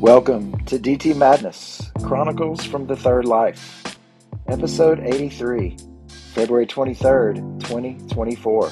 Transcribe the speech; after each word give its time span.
Welcome 0.00 0.64
to 0.66 0.78
DT 0.78 1.16
Madness 1.16 1.90
Chronicles 2.04 2.64
from 2.64 2.86
the 2.86 2.94
Third 2.94 3.24
Life, 3.24 3.98
episode 4.46 5.00
83, 5.00 5.76
February 6.34 6.68
23rd, 6.68 7.34
2024. 7.64 8.70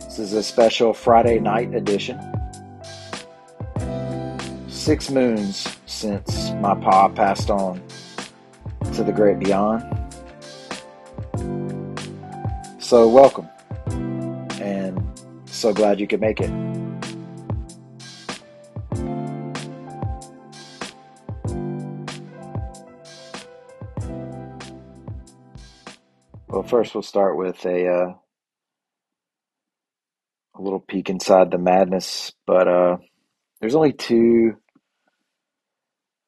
This 0.00 0.18
is 0.18 0.32
a 0.32 0.42
special 0.42 0.92
Friday 0.92 1.38
night 1.38 1.72
edition. 1.72 2.18
Six 4.66 5.08
moons 5.08 5.68
since 5.86 6.50
my 6.54 6.74
pa 6.74 7.08
passed 7.10 7.48
on 7.48 7.80
to 8.92 9.04
the 9.04 9.12
great 9.12 9.38
beyond. 9.38 9.84
So, 12.80 13.08
welcome 13.08 13.48
so 15.60 15.74
glad 15.74 16.00
you 16.00 16.06
could 16.06 16.22
make 16.22 16.40
it. 16.40 16.50
Well, 26.48 26.62
first 26.62 26.94
we'll 26.94 27.02
start 27.02 27.36
with 27.36 27.62
a 27.66 27.86
uh, 27.88 28.14
a 30.54 30.62
little 30.62 30.80
peek 30.80 31.10
inside 31.10 31.50
the 31.50 31.58
madness, 31.58 32.32
but 32.46 32.66
uh, 32.66 32.96
there's 33.60 33.74
only 33.74 33.92
two 33.92 34.54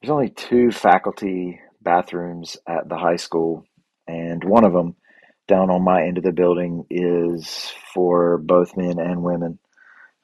there's 0.03 0.11
only 0.11 0.29
two 0.29 0.71
faculty 0.71 1.59
bathrooms 1.81 2.59
at 2.69 2.87
the 2.87 2.99
high 2.99 3.17
school, 3.17 3.65
and 4.07 4.45
one 4.45 4.65
of 4.65 4.75
them 4.75 4.97
down 5.53 5.71
on 5.71 5.85
my 5.85 6.03
end 6.05 6.19
of 6.19 6.25
the 6.25 6.33
building 6.33 6.87
is 6.91 7.73
for 7.95 8.39
both 8.39 8.77
men 8.77 8.99
and 8.99 9.23
women. 9.23 9.59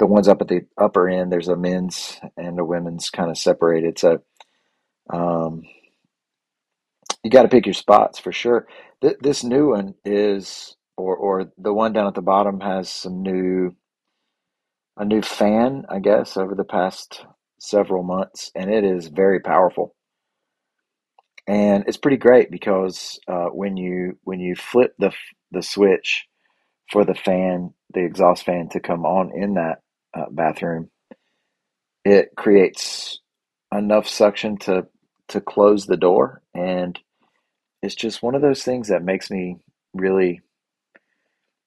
The 0.00 0.06
ones 0.06 0.28
up 0.28 0.42
at 0.42 0.48
the 0.48 0.62
upper 0.78 1.08
end, 1.08 1.32
there's 1.32 1.48
a 1.48 1.56
men's 1.56 2.20
and 2.36 2.58
a 2.60 2.64
women's 2.64 3.10
kind 3.10 3.30
of 3.30 3.38
separated. 3.38 3.98
So 3.98 4.22
um, 5.12 5.62
you 7.24 7.30
got 7.30 7.42
to 7.42 7.48
pick 7.48 7.66
your 7.66 7.74
spots 7.74 8.18
for 8.18 8.32
sure. 8.32 8.68
Th- 9.02 9.18
this 9.20 9.44
new 9.44 9.70
one 9.70 9.94
is, 10.04 10.76
or 10.96 11.16
or 11.16 11.52
the 11.58 11.74
one 11.74 11.92
down 11.92 12.08
at 12.08 12.14
the 12.14 12.22
bottom 12.22 12.60
has 12.60 12.90
some 12.90 13.22
new, 13.22 13.76
a 14.98 15.04
new 15.06 15.22
fan, 15.22 15.86
I 15.88 16.00
guess, 16.00 16.36
over 16.36 16.54
the 16.54 16.64
past 16.64 17.26
several 17.60 18.04
months, 18.04 18.52
and 18.56 18.70
it 18.72 18.84
is 18.84 19.08
very 19.08 19.40
powerful 19.40 19.94
and 21.48 21.84
it's 21.88 21.96
pretty 21.96 22.18
great 22.18 22.50
because 22.50 23.18
uh, 23.26 23.46
when 23.46 23.76
you 23.78 24.18
when 24.22 24.38
you 24.38 24.54
flip 24.54 24.94
the 24.98 25.12
the 25.50 25.62
switch 25.62 26.26
for 26.92 27.04
the 27.04 27.14
fan, 27.14 27.72
the 27.94 28.04
exhaust 28.04 28.44
fan 28.44 28.68
to 28.70 28.80
come 28.80 29.06
on 29.06 29.32
in 29.34 29.54
that 29.54 29.80
uh, 30.14 30.26
bathroom, 30.30 30.90
it 32.04 32.30
creates 32.36 33.20
enough 33.74 34.06
suction 34.06 34.58
to 34.58 34.86
to 35.28 35.40
close 35.40 35.86
the 35.86 35.96
door, 35.96 36.42
and 36.54 36.98
it's 37.82 37.94
just 37.94 38.22
one 38.22 38.34
of 38.34 38.42
those 38.42 38.62
things 38.62 38.88
that 38.88 39.02
makes 39.02 39.30
me 39.30 39.56
really 39.94 40.42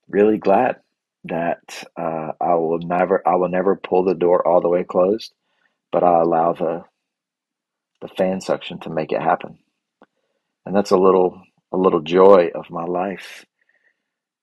really 0.08 0.38
glad 0.38 0.76
that 1.24 1.86
uh, 1.98 2.34
I 2.40 2.54
will 2.54 2.80
never 2.80 3.28
I 3.28 3.36
will 3.36 3.50
never 3.50 3.76
pull 3.76 4.04
the 4.04 4.14
door 4.14 4.48
all 4.48 4.62
the 4.62 4.70
way 4.70 4.84
closed, 4.84 5.34
but 5.92 6.04
I 6.04 6.22
allow 6.22 6.54
the 6.54 6.84
the 8.02 8.10
fan 8.10 8.42
suction 8.42 8.80
to 8.82 8.90
make 8.92 9.12
it 9.12 9.22
happen 9.22 9.58
and 10.66 10.76
that's 10.76 10.92
a 10.92 10.98
little 10.98 11.42
a 11.72 11.78
little 11.78 12.02
joy 12.02 12.52
of 12.56 12.70
my 12.70 12.86
life 12.86 13.46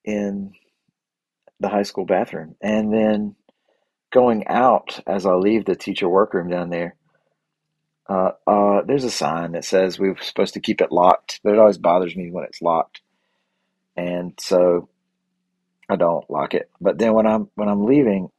in 0.04 0.52
the 1.60 1.68
high 1.68 1.82
school 1.82 2.06
bathroom. 2.06 2.56
And 2.62 2.92
then 2.92 3.36
going 4.12 4.46
out 4.48 5.00
as 5.06 5.26
i 5.26 5.34
leave 5.34 5.64
the 5.66 5.76
teacher 5.76 6.08
workroom 6.08 6.48
down 6.50 6.70
there 6.70 6.96
uh, 8.08 8.32
uh, 8.46 8.82
there's 8.86 9.04
a 9.04 9.10
sign 9.10 9.52
that 9.52 9.66
says 9.66 9.98
we're 9.98 10.16
supposed 10.22 10.54
to 10.54 10.60
keep 10.60 10.80
it 10.80 10.92
locked 10.92 11.40
but 11.44 11.52
it 11.52 11.58
always 11.58 11.78
bothers 11.78 12.16
me 12.16 12.30
when 12.30 12.44
it's 12.44 12.62
locked. 12.62 13.02
And 13.96 14.32
so 14.40 14.88
i 15.90 15.96
don't 15.96 16.28
lock 16.30 16.54
it. 16.54 16.70
But 16.80 16.98
then 16.98 17.14
when 17.14 17.26
i'm 17.26 17.50
when 17.54 17.68
i'm 17.68 17.84
leaving 17.84 18.30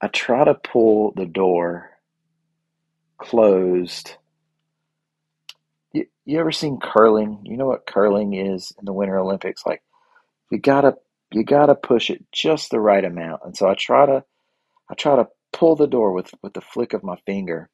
i 0.00 0.08
try 0.08 0.44
to 0.44 0.54
pull 0.54 1.12
the 1.16 1.26
door 1.26 1.90
closed 3.18 4.16
you, 6.28 6.38
ever 6.38 6.52
seen 6.52 6.78
curling? 6.80 7.40
You 7.44 7.56
know 7.56 7.66
what 7.66 7.86
curling 7.86 8.34
is 8.34 8.72
in 8.78 8.84
the 8.84 8.92
Winter 8.92 9.18
Olympics? 9.18 9.64
Like 9.66 9.82
you 10.50 10.58
gotta 10.58 10.94
you 11.32 11.44
gotta 11.44 11.74
push 11.74 12.10
it 12.10 12.24
just 12.32 12.70
the 12.70 12.80
right 12.80 13.04
amount. 13.04 13.42
And 13.44 13.56
so 13.56 13.68
I 13.68 13.74
try 13.74 14.06
to 14.06 14.24
I 14.90 14.94
try 14.94 15.16
to 15.16 15.28
pull 15.52 15.76
the 15.76 15.86
door 15.86 16.12
with 16.12 16.32
with 16.42 16.54
the 16.54 16.60
flick 16.60 16.92
of 16.92 17.02
my 17.02 17.16
finger 17.26 17.70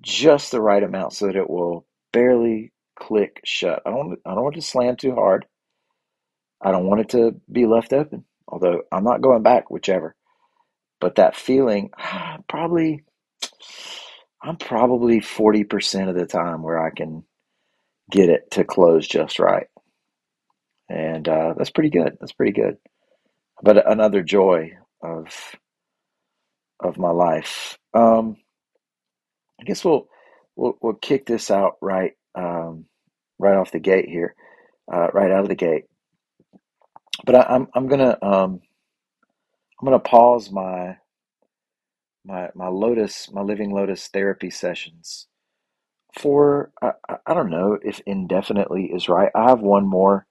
just 0.00 0.50
the 0.50 0.60
right 0.60 0.82
amount 0.82 1.12
so 1.12 1.26
that 1.26 1.36
it 1.36 1.48
will 1.48 1.86
barely 2.12 2.72
click 2.98 3.40
shut. 3.44 3.82
I 3.86 3.90
don't 3.90 4.18
I 4.26 4.34
don't 4.34 4.44
want 4.44 4.56
to 4.56 4.62
slam 4.62 4.96
too 4.96 5.14
hard. 5.14 5.46
I 6.60 6.72
don't 6.72 6.86
want 6.86 7.00
it 7.00 7.08
to 7.10 7.40
be 7.50 7.66
left 7.66 7.92
open. 7.92 8.24
Although 8.48 8.82
I'm 8.90 9.04
not 9.04 9.20
going 9.20 9.42
back, 9.42 9.70
whichever. 9.70 10.16
But 11.00 11.16
that 11.16 11.36
feeling, 11.36 11.90
probably 12.48 13.04
I'm 14.42 14.56
probably 14.56 15.20
40% 15.20 16.08
of 16.08 16.14
the 16.14 16.26
time 16.26 16.62
where 16.62 16.84
I 16.84 16.90
can 16.90 17.24
get 18.10 18.28
it 18.28 18.50
to 18.52 18.64
close 18.64 19.06
just 19.06 19.38
right. 19.38 19.66
And 20.88 21.28
uh, 21.28 21.54
that's 21.56 21.70
pretty 21.70 21.90
good. 21.90 22.16
That's 22.20 22.32
pretty 22.32 22.52
good. 22.52 22.78
But 23.62 23.90
another 23.90 24.22
joy 24.22 24.72
of 25.02 25.26
of 26.80 26.96
my 26.96 27.10
life. 27.10 27.76
Um, 27.92 28.36
I 29.60 29.64
guess 29.64 29.84
we'll 29.84 30.08
we'll 30.56 30.78
we'll 30.80 30.94
kick 30.94 31.26
this 31.26 31.50
out 31.50 31.76
right 31.82 32.12
um, 32.34 32.86
right 33.38 33.56
off 33.56 33.72
the 33.72 33.80
gate 33.80 34.08
here, 34.08 34.34
uh, 34.92 35.08
right 35.12 35.30
out 35.30 35.42
of 35.42 35.48
the 35.48 35.54
gate. 35.54 35.84
But 37.26 37.34
I, 37.34 37.54
am 37.54 37.62
I'm, 37.62 37.68
I'm 37.74 37.88
gonna 37.88 38.18
um, 38.22 38.60
I'm 39.80 39.84
gonna 39.84 39.98
pause 39.98 40.50
my 40.50 40.96
my 42.24 42.48
my 42.54 42.68
Lotus, 42.68 43.30
my 43.32 43.42
Living 43.42 43.72
Lotus 43.72 44.08
therapy 44.08 44.50
sessions 44.50 45.26
for 46.12 46.72
I, 46.82 46.92
I 47.26 47.34
don't 47.34 47.50
know 47.50 47.78
if 47.82 48.00
indefinitely 48.06 48.86
is 48.94 49.08
right. 49.08 49.30
I 49.34 49.48
have 49.50 49.60
one 49.60 49.86
more 49.86 50.26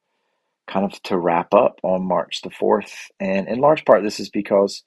kind 0.67 0.85
of 0.85 1.01
to 1.03 1.17
wrap 1.17 1.53
up 1.53 1.79
on 1.83 2.07
March 2.07 2.41
the 2.41 2.49
fourth, 2.49 3.09
and 3.19 3.47
in 3.47 3.59
large 3.59 3.85
part, 3.85 4.03
this 4.03 4.19
is 4.19 4.29
because 4.29 4.83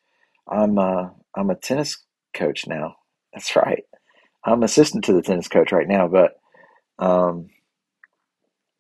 I'm 0.49 0.79
a, 0.79 1.15
I'm 1.37 1.51
a 1.51 1.55
tennis 1.55 1.99
coach 2.35 2.67
now. 2.67 2.97
That's 3.33 3.55
right. 3.57 3.85
I'm 4.45 4.63
assistant 4.63 5.05
to 5.05 5.13
the 5.13 5.23
tennis 5.23 5.49
coach 5.49 5.73
right 5.73 5.89
now, 5.89 6.09
but 6.09 6.33
um, 6.99 7.51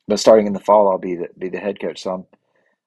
but 0.08 0.20
starting 0.20 0.46
in 0.46 0.52
the 0.52 0.60
fall, 0.60 0.90
I'll 0.90 0.98
be 0.98 1.16
the 1.16 1.28
be 1.38 1.48
the 1.48 1.60
head 1.60 1.80
coach. 1.80 2.02
So 2.02 2.12
I'm 2.12 2.24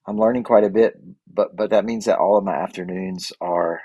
I'm 0.08 0.20
learning 0.20 0.44
quite 0.44 0.64
a 0.64 0.70
bit, 0.70 1.00
but 1.32 1.56
but 1.56 1.70
that 1.72 1.86
means 1.86 2.06
that 2.06 2.20
all 2.20 2.38
of 2.38 2.44
my 2.44 2.54
afternoons 2.56 3.32
are 3.40 3.82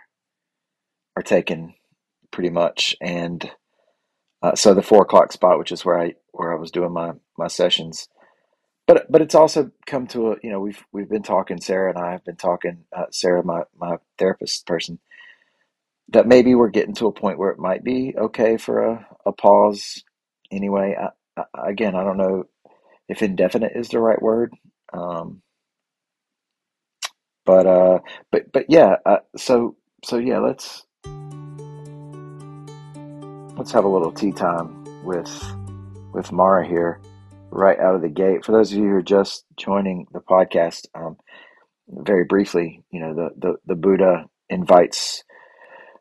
are 1.17 1.23
taken 1.23 1.75
pretty 2.31 2.51
much. 2.51 2.97
And 3.01 3.51
uh, 4.43 4.55
so 4.57 4.75
the 4.75 4.83
four 4.83 5.03
o'clock 5.03 5.33
spot, 5.33 5.59
which 5.59 5.73
is 5.73 5.85
where 5.85 6.01
I 6.01 6.15
where 6.33 6.53
I 6.53 6.61
was 6.61 6.71
doing 6.71 6.93
my 6.93 7.13
my 7.39 7.49
sessions, 7.49 8.09
but 8.87 9.11
but 9.11 9.23
it's 9.23 9.35
also 9.37 9.71
come 9.87 10.07
to 10.09 10.33
a 10.33 10.37
you 10.43 10.51
know 10.51 10.61
we've 10.61 10.85
we've 10.93 11.11
been 11.11 11.23
talking 11.25 11.61
Sarah 11.61 11.91
and 11.91 11.99
I 11.99 12.13
have 12.13 12.25
been 12.25 12.37
talking 12.37 12.85
uh, 12.97 13.07
Sarah 13.13 13.45
my 13.45 13.63
my 13.79 13.97
therapist 14.19 14.67
person 14.67 15.01
that 16.11 16.29
maybe 16.29 16.55
we're 16.55 16.71
getting 16.71 16.95
to 16.97 17.07
a 17.09 17.13
point 17.13 17.39
where 17.39 17.51
it 17.51 17.59
might 17.61 17.85
be 17.85 18.15
okay 18.19 18.59
for 18.59 18.85
a, 18.85 19.09
a 19.27 19.33
pause 19.33 20.05
anyway. 20.53 20.97
I, 21.01 21.43
I, 21.55 21.71
again 21.71 21.97
I 21.97 22.05
don't 22.05 22.19
know 22.19 22.45
if 23.09 23.23
indefinite 23.23 23.73
is 23.77 23.91
the 23.91 24.01
right 24.01 24.21
word 24.23 24.55
um, 24.93 25.43
but 27.47 27.67
uh 27.67 28.01
but 28.33 28.53
but 28.53 28.67
yeah 28.71 28.97
uh, 29.07 29.19
so 29.37 29.77
so 30.05 30.19
yeah 30.19 30.39
let's 30.41 30.85
let's 33.59 33.73
have 33.73 33.85
a 33.85 33.89
little 33.89 34.13
tea 34.13 34.31
time 34.31 34.85
with 35.05 35.29
with 36.13 36.31
Mara 36.31 36.67
here, 36.67 37.01
right 37.51 37.79
out 37.79 37.97
of 37.97 38.03
the 38.03 38.09
gate. 38.09 38.45
For 38.45 38.53
those 38.53 38.73
of 38.73 38.79
you 38.79 38.85
who 38.85 38.95
are 38.95 39.03
just 39.03 39.45
joining 39.57 40.07
the 40.13 40.21
podcast, 40.21 40.87
um, 40.95 41.17
very 41.89 42.25
briefly, 42.25 42.85
you 42.91 43.01
know, 43.01 43.15
the, 43.15 43.31
the, 43.37 43.57
the 43.67 43.75
Buddha 43.75 44.27
invites 44.49 45.25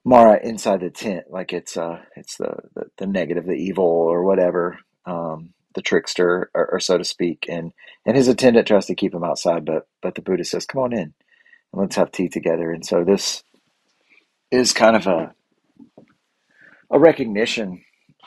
Mara 0.06 0.40
inside 0.42 0.82
the 0.82 0.92
tent, 0.92 1.26
like 1.30 1.52
it's 1.52 1.76
uh 1.76 2.00
it's 2.16 2.38
the 2.38 2.56
the, 2.76 2.84
the 3.00 3.08
negative, 3.08 3.46
the 3.46 3.54
evil, 3.54 3.86
or 3.86 4.24
whatever, 4.24 4.78
um, 5.06 5.54
the 5.74 5.82
trickster, 5.82 6.52
or, 6.54 6.74
or, 6.74 6.80
so 6.80 6.98
to 7.00 7.04
speak, 7.04 7.48
and 7.50 7.74
and 8.06 8.16
his 8.16 8.28
attendant 8.28 8.68
tries 8.68 8.86
to 8.86 8.96
keep 8.96 9.14
him 9.14 9.24
outside, 9.24 9.66
but 9.66 9.88
but 10.02 10.14
the 10.14 10.22
Buddha 10.22 10.46
says, 10.46 10.68
"Come 10.68 10.82
on 10.84 10.94
in, 10.94 11.00
and 11.00 11.14
let's 11.74 11.96
have 11.96 12.12
tea 12.12 12.30
together." 12.30 12.72
And 12.72 12.86
so 12.86 13.04
this 13.04 13.44
is 14.52 14.74
kind 14.74 14.96
of 14.96 15.08
a 15.08 15.34
a 16.92 17.00
recognition, 17.00 17.84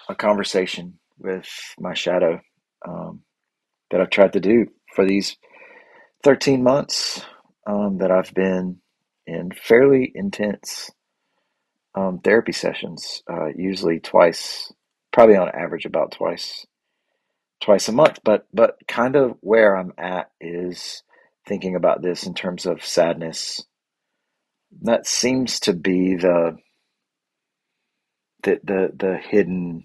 a 0.08 0.14
conversation 0.14 0.98
with 1.18 1.46
my 1.78 1.94
shadow 1.94 2.40
um, 2.86 3.22
that 3.90 4.00
I've 4.00 4.10
tried 4.10 4.34
to 4.34 4.40
do 4.40 4.66
for 4.94 5.06
these 5.06 5.36
13 6.24 6.62
months 6.62 7.22
um, 7.66 7.98
that 7.98 8.10
I've 8.10 8.32
been 8.34 8.78
in 9.26 9.50
fairly 9.52 10.10
intense 10.14 10.90
um, 11.94 12.20
therapy 12.20 12.52
sessions, 12.52 13.22
uh, 13.30 13.48
usually 13.56 14.00
twice, 14.00 14.72
probably 15.12 15.36
on 15.36 15.48
average 15.48 15.86
about 15.86 16.12
twice 16.12 16.66
twice 17.60 17.88
a 17.88 17.92
month. 17.92 18.20
But 18.24 18.46
but 18.52 18.76
kind 18.88 19.16
of 19.16 19.36
where 19.40 19.76
I'm 19.76 19.92
at 19.98 20.30
is 20.40 21.02
thinking 21.46 21.74
about 21.76 22.02
this 22.02 22.24
in 22.24 22.34
terms 22.34 22.66
of 22.66 22.84
sadness. 22.84 23.64
That 24.82 25.06
seems 25.06 25.60
to 25.60 25.72
be 25.72 26.16
the 26.16 26.56
the 28.42 28.60
the, 28.64 28.90
the 28.96 29.18
hidden 29.18 29.84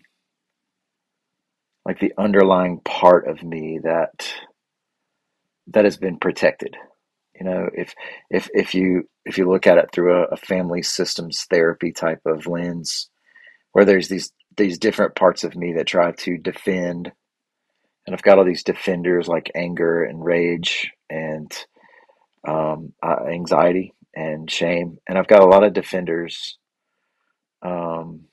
like 1.85 1.99
the 1.99 2.13
underlying 2.17 2.81
part 2.85 3.27
of 3.27 3.43
me 3.43 3.79
that 3.83 4.33
that 5.67 5.85
has 5.85 5.97
been 5.97 6.17
protected. 6.19 6.75
You 7.39 7.45
know 7.45 7.69
if 7.73 7.93
if 8.29 8.49
if 8.53 8.75
you 8.75 9.09
if 9.25 9.37
you 9.37 9.49
look 9.51 9.67
at 9.67 9.77
it 9.79 9.89
through 9.93 10.23
a, 10.23 10.25
a 10.33 10.37
family 10.37 10.83
systems 10.83 11.45
therapy 11.49 11.91
type 11.93 12.21
of 12.25 12.47
lens 12.47 13.05
where 13.71 13.85
there's 13.85 14.07
these 14.07 14.31
these 14.57 14.77
different 14.79 15.15
parts 15.15 15.43
of 15.43 15.55
me 15.55 15.73
that 15.73 15.87
try 15.87 16.11
to 16.11 16.37
defend 16.37 17.11
and 18.05 18.15
i've 18.15 18.21
got 18.21 18.37
all 18.37 18.45
these 18.45 18.63
defenders 18.63 19.27
like 19.27 19.51
anger 19.55 20.03
and 20.03 20.23
rage 20.23 20.91
and 21.09 21.51
um, 22.47 22.93
uh, 23.03 23.25
anxiety 23.31 23.93
and 24.15 24.49
shame 24.51 24.97
and 25.07 25.17
i've 25.17 25.27
got 25.27 25.41
a 25.43 25.47
lot 25.47 25.63
of 25.63 25.73
defenders 25.73 26.57
um, 27.63 28.25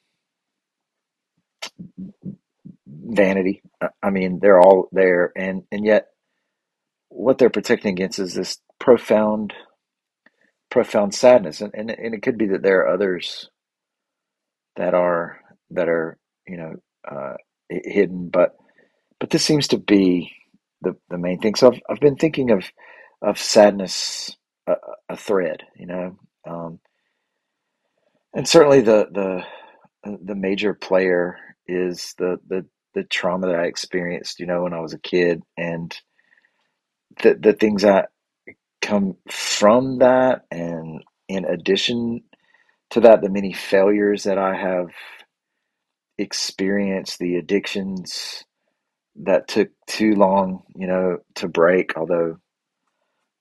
vanity. 2.86 3.62
I 3.82 4.10
mean 4.10 4.40
they're 4.40 4.60
all 4.60 4.88
there 4.92 5.32
and 5.36 5.64
and 5.72 5.84
yet 5.86 6.08
what 7.10 7.38
they're 7.38 7.50
protecting 7.50 7.92
against 7.92 8.18
is 8.20 8.34
this 8.34 8.58
profound 8.80 9.54
profound 10.70 11.14
sadness 11.14 11.60
and, 11.62 11.72
and 11.74 11.90
and 11.90 12.14
it 12.14 12.22
could 12.22 12.38
be 12.38 12.48
that 12.48 12.62
there 12.62 12.80
are 12.82 12.94
others 12.94 13.50
that 14.76 14.94
are 14.94 15.40
that 15.70 15.88
are 15.88 16.18
you 16.48 16.56
know 16.58 16.74
uh, 17.10 17.34
hidden 17.70 18.28
but 18.30 18.56
but 19.20 19.30
this 19.30 19.44
seems 19.44 19.68
to 19.68 19.78
be 19.78 20.32
the 20.82 20.96
the 21.10 21.18
main 21.18 21.40
thing. 21.40 21.54
So 21.54 21.68
I've, 21.72 21.80
I've 21.90 22.00
been 22.00 22.16
thinking 22.16 22.50
of 22.50 22.64
of 23.22 23.38
sadness 23.38 24.36
a, 24.66 24.74
a 25.10 25.16
thread 25.16 25.62
you 25.76 25.86
know 25.86 26.18
um, 26.48 26.80
and 28.34 28.48
certainly 28.48 28.82
the 28.82 29.08
the 29.12 29.42
the 30.24 30.34
major 30.36 30.74
player 30.74 31.38
is 31.66 32.14
the 32.18 32.38
the 32.48 32.66
the 32.94 33.04
trauma 33.04 33.48
that 33.48 33.56
I 33.60 33.66
experienced 33.66 34.40
you 34.40 34.46
know 34.46 34.64
when 34.64 34.74
I 34.74 34.80
was 34.80 34.94
a 34.94 34.98
kid. 34.98 35.42
And 35.56 35.96
the 37.22 37.34
the 37.34 37.52
things 37.52 37.82
that 37.82 38.10
come 38.82 39.16
from 39.30 39.98
that 39.98 40.44
and 40.50 41.02
in 41.28 41.44
addition 41.44 42.22
to 42.90 43.00
that 43.00 43.22
the 43.22 43.30
many 43.30 43.52
failures 43.52 44.24
that 44.24 44.38
I 44.38 44.56
have 44.56 44.88
experienced 46.18 47.18
the 47.18 47.36
addictions 47.36 48.44
that 49.16 49.48
took 49.48 49.70
too 49.86 50.14
long 50.14 50.62
you 50.76 50.86
know 50.86 51.18
to 51.36 51.48
break 51.48 51.96
although 51.96 52.38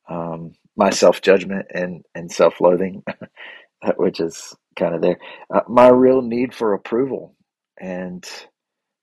um, 0.09 0.53
my 0.75 0.89
self-judgment 0.91 1.67
and 1.73 2.03
and 2.15 2.31
self-loathing 2.31 3.03
which 3.97 4.19
is 4.19 4.55
kind 4.77 4.95
of 4.95 5.01
there. 5.01 5.17
Uh, 5.53 5.61
my 5.67 5.89
real 5.89 6.21
need 6.21 6.53
for 6.53 6.73
approval 6.73 7.35
and 7.81 8.25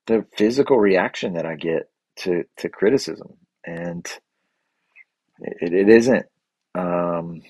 the 0.07 0.25
physical 0.37 0.79
reaction 0.79 1.35
that 1.35 1.47
I 1.47 1.55
get 1.55 1.91
to 2.19 2.45
to 2.59 2.69
criticism 2.69 3.35
and 3.65 4.07
it, 5.39 5.73
it 5.73 5.89
isn't 5.89 6.25
um, 6.75 7.41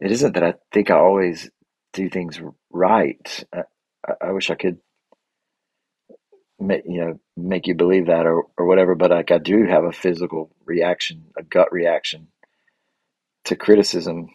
it 0.00 0.12
isn't 0.12 0.34
that 0.34 0.44
I 0.44 0.54
think 0.72 0.90
I 0.90 0.96
always 0.96 1.50
do 1.92 2.10
things 2.10 2.40
right. 2.70 3.44
I, 3.54 3.62
I 4.22 4.32
wish 4.32 4.50
I 4.50 4.54
could, 4.56 4.78
make, 6.60 6.84
you 6.86 7.00
know, 7.00 7.20
make 7.36 7.66
you 7.66 7.74
believe 7.74 8.06
that 8.06 8.26
or, 8.26 8.44
or 8.58 8.66
whatever. 8.66 8.94
But 8.94 9.10
like 9.12 9.30
I 9.30 9.38
do 9.38 9.66
have 9.66 9.84
a 9.84 9.92
physical 9.92 10.50
reaction, 10.64 11.26
a 11.38 11.42
gut 11.42 11.72
reaction 11.72 12.28
to 13.46 13.56
criticism, 13.56 14.28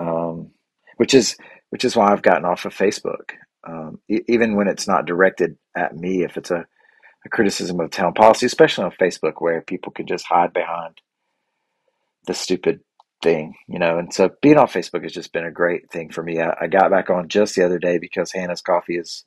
um, 0.00 0.50
which 0.96 1.14
is 1.14 1.36
which 1.70 1.84
is 1.84 1.96
why 1.96 2.12
I've 2.12 2.22
gotten 2.22 2.44
off 2.44 2.66
of 2.66 2.74
Facebook. 2.74 3.32
Um, 3.66 4.00
e- 4.10 4.24
even 4.28 4.56
when 4.56 4.68
it's 4.68 4.88
not 4.88 5.06
directed 5.06 5.56
at 5.76 5.96
me, 5.96 6.24
if 6.24 6.36
it's 6.36 6.50
a, 6.50 6.66
a 7.26 7.30
criticism 7.30 7.80
of 7.80 7.90
town 7.90 8.14
policy, 8.14 8.46
especially 8.46 8.84
on 8.84 8.92
Facebook, 8.92 9.34
where 9.38 9.62
people 9.62 9.92
can 9.92 10.06
just 10.06 10.26
hide 10.26 10.52
behind 10.52 11.00
the 12.26 12.34
stupid 12.34 12.80
thing, 13.22 13.54
you 13.68 13.78
know. 13.78 13.98
And 13.98 14.14
so 14.14 14.30
being 14.42 14.58
on 14.58 14.68
Facebook 14.68 15.04
has 15.04 15.12
just 15.12 15.32
been 15.32 15.46
a 15.46 15.52
great 15.52 15.90
thing 15.92 16.10
for 16.10 16.22
me. 16.22 16.40
I, 16.40 16.54
I 16.62 16.66
got 16.68 16.90
back 16.90 17.10
on 17.10 17.28
just 17.28 17.56
the 17.56 17.64
other 17.64 17.78
day 17.80 17.98
because 17.98 18.32
Hannah's 18.32 18.62
Coffee 18.62 18.96
has 18.98 19.24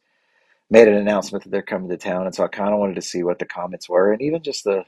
made 0.69 0.87
an 0.87 0.95
announcement 0.95 1.43
that 1.45 1.51
they're 1.51 1.61
coming 1.63 1.89
to 1.89 1.97
town, 1.97 2.25
and 2.25 2.35
so 2.35 2.43
I 2.45 2.49
kind 2.49 2.73
of 2.73 2.79
wanted 2.79 2.95
to 2.95 3.03
see 3.03 3.23
what 3.23 3.39
the 3.39 3.45
comments 3.45 3.89
were, 3.89 4.13
and 4.13 4.21
even 4.21 4.43
just 4.43 4.63
the 4.65 4.83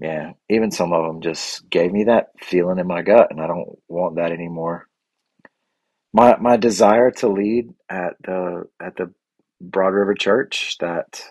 yeah, 0.00 0.32
even 0.50 0.72
some 0.72 0.92
of 0.92 1.06
them 1.06 1.22
just 1.22 1.70
gave 1.70 1.92
me 1.92 2.04
that 2.04 2.28
feeling 2.42 2.80
in 2.80 2.86
my 2.88 3.02
gut, 3.02 3.28
and 3.30 3.40
I 3.40 3.48
don't 3.48 3.78
want 3.88 4.16
that 4.16 4.32
anymore. 4.32 4.88
My 6.12 6.36
my 6.38 6.56
desire 6.56 7.10
to 7.12 7.28
lead 7.28 7.70
at 7.88 8.14
the 8.24 8.64
at 8.80 8.96
the 8.96 9.12
Broad 9.60 9.94
River 9.94 10.14
Church 10.14 10.76
that 10.80 11.22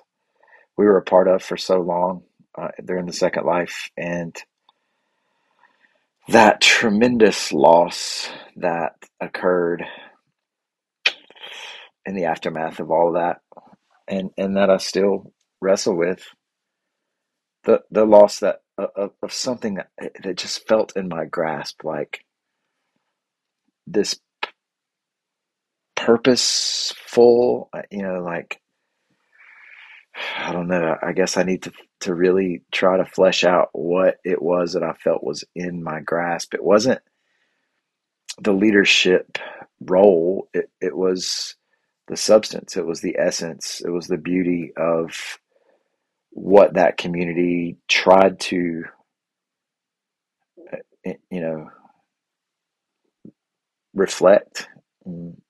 we 0.78 0.86
were 0.86 0.98
a 0.98 1.04
part 1.04 1.28
of 1.28 1.44
for 1.44 1.57
so 1.57 1.80
long 1.81 2.24
uh, 2.57 2.69
during 2.83 3.06
the 3.06 3.13
Second 3.13 3.45
Life, 3.45 3.92
and 3.98 4.36
that 6.30 6.62
tremendous 6.62 7.51
loss 7.54 8.30
that 8.56 8.94
occurred 9.19 9.83
in 12.06 12.16
the 12.16 12.25
aftermath 12.25 12.80
of 12.80 12.89
all 12.92 13.10
of 13.10 13.16
that 13.16 13.42
and 14.07 14.31
and 14.38 14.57
that 14.57 14.69
I 14.69 14.78
still 14.78 15.33
wrestle 15.62 15.95
with 15.95 16.24
the 17.63 17.81
the 17.92 18.06
loss 18.06 18.39
that 18.39 18.62
of, 18.78 19.12
of 19.22 19.33
something 19.33 19.75
that 19.75 19.89
that 20.24 20.38
just 20.38 20.68
felt 20.68 20.95
in 20.95 21.07
my 21.07 21.25
grasp 21.25 21.83
like 21.83 22.25
this 23.88 24.19
purposeful 26.06 27.69
uh, 27.73 27.83
you 27.92 28.04
know 28.04 28.21
like 28.23 28.59
I 30.37 30.52
don't 30.52 30.68
know. 30.68 30.95
I 31.02 31.14
guess 31.14 31.37
I 31.37 31.44
need 31.44 31.64
to 31.64 31.71
to 32.02 32.14
really 32.14 32.64
try 32.71 32.97
to 32.97 33.06
flesh 33.06 33.44
out 33.44 33.69
what 33.73 34.18
it 34.23 34.42
was 34.42 34.73
that 34.73 34.83
I 34.83 34.94
felt 34.94 35.23
was 35.23 35.44
in 35.56 35.83
my 35.83 36.02
grasp. 36.02 36.54
It 36.54 36.64
wasn't 36.64 37.02
the 38.42 38.54
leadership 38.54 39.37
role. 39.81 40.49
It, 40.54 40.69
it 40.81 40.95
was 40.95 41.56
the 42.07 42.18
substance. 42.18 42.78
It 42.78 42.85
was 42.85 43.02
the 43.02 43.18
essence. 43.18 43.81
It 43.85 43.90
was 43.90 44.07
the 44.07 44.18
beauty 44.18 44.73
of 44.78 45.40
what 46.31 46.75
that 46.75 46.97
community 46.97 47.78
tried 47.87 48.40
to 48.40 48.83
eh, 51.06 51.14
you 51.30 51.42
know 51.42 51.69
reflect 53.94 54.68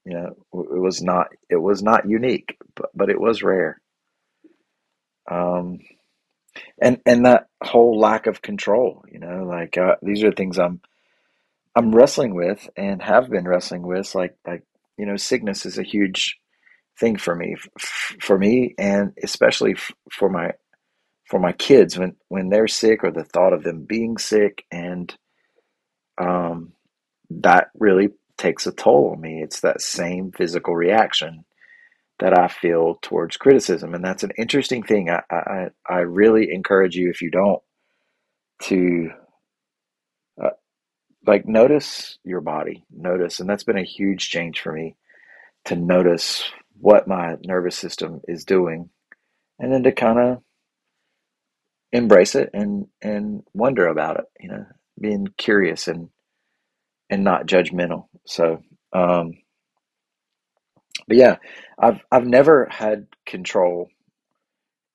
you 0.05 0.13
know 0.15 0.27
it 0.53 0.81
was 0.81 1.01
not 1.01 1.27
it 1.49 1.57
was 1.57 1.83
not 1.83 2.09
unique 2.09 2.57
but, 2.75 2.89
but 2.95 3.09
it 3.09 3.19
was 3.19 3.43
rare. 3.43 3.81
Um 5.31 5.79
and 6.81 6.99
and 7.07 7.25
that 7.25 7.47
whole 7.63 7.99
lack 7.99 8.27
of 8.27 8.43
control 8.43 9.03
you 9.11 9.19
know 9.19 9.45
like 9.45 9.77
uh, 9.77 9.95
these 10.03 10.23
are 10.23 10.33
things 10.33 10.59
i'm 10.59 10.81
i'm 11.75 11.93
wrestling 11.95 12.35
with 12.35 12.69
and 12.77 13.01
have 13.01 13.29
been 13.29 13.47
wrestling 13.47 13.83
with 13.83 14.13
like 14.15 14.35
like 14.47 14.63
you 14.97 15.05
know 15.05 15.17
sickness 15.17 15.65
is 15.65 15.77
a 15.79 15.83
huge 15.83 16.37
thing 16.99 17.17
for 17.17 17.35
me 17.35 17.55
f- 17.79 18.15
for 18.21 18.37
me 18.37 18.75
and 18.79 19.13
especially 19.23 19.73
f- 19.73 19.91
for 20.11 20.29
my 20.29 20.51
for 21.29 21.39
my 21.39 21.53
kids 21.53 21.97
when 21.99 22.15
when 22.29 22.49
they're 22.49 22.67
sick 22.67 23.03
or 23.03 23.11
the 23.11 23.25
thought 23.25 23.53
of 23.53 23.63
them 23.63 23.85
being 23.87 24.17
sick 24.17 24.65
and 24.71 25.15
um 26.19 26.73
that 27.29 27.69
really 27.79 28.09
takes 28.41 28.67
a 28.67 28.71
toll 28.71 29.11
on 29.13 29.21
me. 29.21 29.41
It's 29.41 29.61
that 29.61 29.81
same 29.81 30.31
physical 30.31 30.75
reaction 30.75 31.45
that 32.19 32.37
I 32.37 32.47
feel 32.47 32.99
towards 33.01 33.37
criticism 33.37 33.93
and 33.93 34.03
that's 34.03 34.23
an 34.23 34.31
interesting 34.37 34.83
thing. 34.83 35.09
I 35.09 35.21
I, 35.31 35.67
I 35.87 35.99
really 35.99 36.51
encourage 36.51 36.95
you 36.95 37.09
if 37.09 37.21
you 37.21 37.31
don't 37.31 37.61
to 38.63 39.11
uh, 40.43 40.49
like 41.25 41.47
notice 41.47 42.17
your 42.23 42.41
body. 42.41 42.83
Notice 42.91 43.39
and 43.39 43.49
that's 43.49 43.63
been 43.63 43.77
a 43.77 43.83
huge 43.83 44.29
change 44.29 44.59
for 44.61 44.73
me 44.73 44.95
to 45.65 45.75
notice 45.75 46.43
what 46.79 47.07
my 47.07 47.37
nervous 47.45 47.75
system 47.77 48.21
is 48.27 48.45
doing 48.45 48.89
and 49.59 49.71
then 49.71 49.83
to 49.83 49.91
kind 49.91 50.19
of 50.19 50.41
embrace 51.91 52.35
it 52.35 52.49
and 52.53 52.87
and 53.01 53.43
wonder 53.53 53.87
about 53.87 54.17
it 54.17 54.25
you 54.39 54.49
know 54.49 54.65
being 54.99 55.27
curious 55.37 55.87
and 55.87 56.09
and 57.11 57.23
not 57.25 57.47
judgmental 57.47 58.07
so 58.27 58.63
um 58.93 59.33
but 61.07 61.17
yeah 61.17 61.37
i've 61.79 62.01
i've 62.11 62.27
never 62.27 62.67
had 62.71 63.07
control 63.25 63.89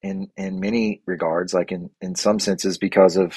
in 0.02 0.30
in 0.36 0.60
many 0.60 1.02
regards 1.06 1.54
like 1.54 1.72
in 1.72 1.90
in 2.02 2.14
some 2.16 2.40
senses 2.40 2.78
because 2.78 3.16
of 3.16 3.34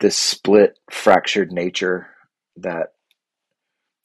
this 0.00 0.16
split, 0.16 0.78
fractured 0.90 1.52
nature 1.52 2.08
that 2.56 2.88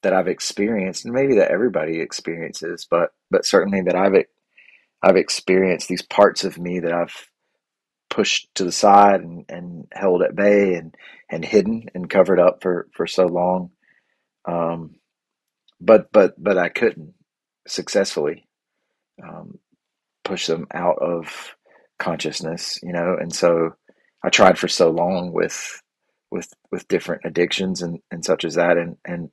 that 0.04 0.14
I've 0.14 0.28
experienced, 0.30 1.06
and 1.06 1.14
maybe 1.14 1.36
that 1.36 1.52
everybody 1.52 2.00
experiences, 2.02 2.88
but 2.90 3.12
but 3.32 3.46
certainly 3.46 3.82
that 3.84 3.96
I've 3.96 4.14
I've 5.04 5.18
experienced 5.18 5.88
these 5.90 6.02
parts 6.04 6.44
of 6.44 6.60
me 6.60 6.80
that 6.82 6.94
I've 6.94 7.16
pushed 8.10 8.50
to 8.56 8.66
the 8.66 8.72
side 8.72 9.22
and, 9.22 9.46
and 9.50 9.88
held 9.94 10.24
at 10.24 10.36
bay 10.36 10.76
and 10.76 10.96
and 11.30 11.46
hidden 11.46 11.88
and 11.96 12.10
covered 12.10 12.40
up 12.40 12.62
for 12.62 12.88
for 12.94 13.08
so 13.08 13.26
long. 13.28 13.72
Um, 14.50 14.96
but 15.80 16.12
but 16.12 16.42
but 16.42 16.58
I 16.58 16.70
couldn't 16.70 17.14
successfully 17.68 18.48
um, 19.24 19.60
push 20.24 20.48
them 20.48 20.68
out 20.74 20.98
of 21.02 21.56
consciousness, 22.00 22.80
you 22.82 22.94
know, 22.94 23.16
and 23.20 23.34
so 23.34 23.76
I 24.24 24.30
tried 24.30 24.58
for 24.58 24.68
so 24.68 24.90
long 24.90 25.32
with 25.34 25.82
with 26.32 26.52
with 26.72 26.88
different 26.88 27.24
addictions 27.26 27.82
and, 27.82 28.00
and 28.12 28.24
such 28.26 28.46
as 28.46 28.56
that 28.56 28.78
and 28.78 28.98
and 29.06 29.30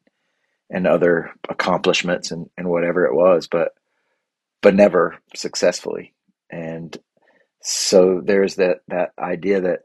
and 0.70 0.86
other 0.86 1.30
accomplishments 1.48 2.30
and, 2.32 2.46
and 2.58 2.68
whatever 2.68 3.06
it 3.06 3.14
was, 3.14 3.48
but 3.48 3.70
but 4.62 4.74
never 4.74 5.16
successfully. 5.34 6.14
And 6.50 6.96
so 7.62 8.20
there's 8.24 8.56
that 8.56 8.78
that 8.88 9.10
idea 9.18 9.60
that 9.62 9.80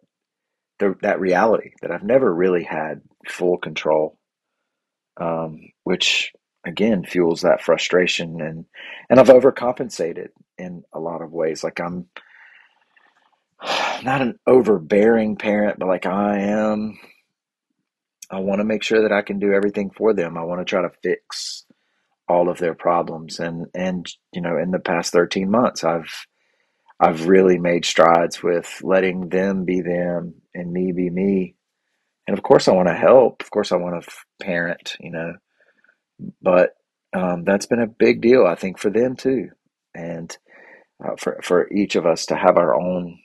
the, 0.80 0.96
that 1.02 1.20
reality 1.20 1.72
that 1.82 1.92
I've 1.92 2.04
never 2.04 2.34
really 2.34 2.64
had 2.64 3.02
full 3.28 3.58
control, 3.58 4.18
um, 5.18 5.72
which 5.84 6.34
again 6.66 7.04
fuels 7.04 7.42
that 7.42 7.62
frustration 7.62 8.40
and 8.40 8.66
and 9.10 9.20
I've 9.20 9.28
overcompensated 9.28 10.30
in 10.58 10.84
a 10.94 11.00
lot 11.00 11.22
of 11.22 11.32
ways. 11.32 11.64
Like 11.64 11.80
I'm 11.80 12.08
not 14.04 14.22
an 14.22 14.40
overbearing 14.48 15.36
parent, 15.38 15.80
but 15.80 15.88
like 15.88 16.06
I 16.06 16.40
am. 16.40 17.00
I 18.30 18.40
want 18.40 18.60
to 18.60 18.66
make 18.66 18.82
sure 18.82 19.02
that 19.02 19.12
I 19.12 19.24
can 19.24 19.40
do 19.40 19.52
everything 19.52 19.92
for 19.92 20.14
them. 20.14 20.38
I 20.38 20.44
want 20.44 20.62
to 20.62 20.66
try 20.66 20.82
to 20.82 20.92
fix 21.04 21.66
all 22.30 22.48
of 22.50 22.60
their 22.60 22.74
problems, 22.76 23.40
and 23.40 23.68
and 23.76 24.06
you 24.32 24.42
know, 24.42 24.58
in 24.58 24.72
the 24.72 24.80
past 24.80 25.12
thirteen 25.12 25.52
months, 25.52 25.84
I've 25.84 26.26
I've 27.00 27.28
really 27.28 27.58
made 27.58 27.84
strides 27.84 28.42
with 28.42 28.80
letting 28.84 29.30
them 29.30 29.66
be 29.66 29.82
them 29.82 30.36
and 30.54 30.72
me 30.72 30.92
be 30.92 31.10
me. 31.10 31.56
And 32.32 32.38
of 32.38 32.44
course, 32.46 32.70
I 32.70 32.72
want 32.72 32.88
to 32.88 32.94
help. 32.94 33.42
Of 33.42 33.52
course, 33.52 33.74
I 33.74 33.76
want 33.76 34.02
to 34.02 34.12
parent. 34.42 34.96
You 35.02 35.12
know, 35.12 35.34
but 36.42 36.78
um, 37.12 37.44
that's 37.44 37.66
been 37.66 37.82
a 37.82 37.88
big 37.88 38.22
deal, 38.22 38.46
I 38.46 38.56
think, 38.56 38.80
for 38.80 38.90
them 38.90 39.18
too, 39.18 39.50
and 39.94 40.38
uh, 41.04 41.18
for 41.18 41.42
for 41.44 41.70
each 41.74 41.98
of 41.98 42.06
us 42.06 42.28
to 42.28 42.38
have 42.38 42.56
our 42.56 42.74
own 42.74 43.20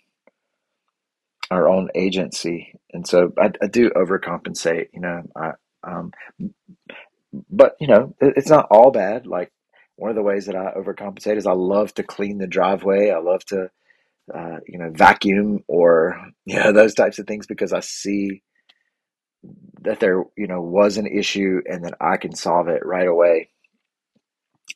our 1.52 1.68
own 1.68 1.88
agency. 1.94 2.74
And 2.92 3.06
so 3.06 3.32
I, 3.38 3.52
I 3.62 3.68
do 3.68 3.90
overcompensate. 3.90 4.88
You 4.92 5.02
know, 5.02 5.22
I 5.36 5.52
um, 5.84 6.10
but 7.48 7.76
you 7.78 7.86
know, 7.86 8.12
it, 8.20 8.34
it's 8.36 8.50
not 8.50 8.66
all 8.72 8.90
bad. 8.90 9.28
Like 9.28 9.52
one 9.94 10.10
of 10.10 10.16
the 10.16 10.22
ways 10.24 10.46
that 10.46 10.56
I 10.56 10.72
overcompensate 10.76 11.36
is 11.36 11.46
I 11.46 11.52
love 11.52 11.94
to 11.94 12.02
clean 12.02 12.38
the 12.38 12.48
driveway. 12.48 13.10
I 13.10 13.20
love 13.20 13.44
to 13.50 13.70
uh, 14.34 14.56
you 14.66 14.80
know 14.80 14.90
vacuum 14.92 15.62
or 15.68 16.20
you 16.44 16.58
know 16.58 16.72
those 16.72 16.94
types 16.94 17.20
of 17.20 17.28
things 17.28 17.46
because 17.46 17.72
I 17.72 17.78
see 17.78 18.42
that 19.82 20.00
there 20.00 20.24
you 20.36 20.46
know 20.46 20.60
was 20.60 20.96
an 20.96 21.06
issue 21.06 21.60
and 21.66 21.84
that 21.84 21.94
I 22.00 22.16
can 22.16 22.34
solve 22.34 22.68
it 22.68 22.84
right 22.84 23.06
away. 23.06 23.50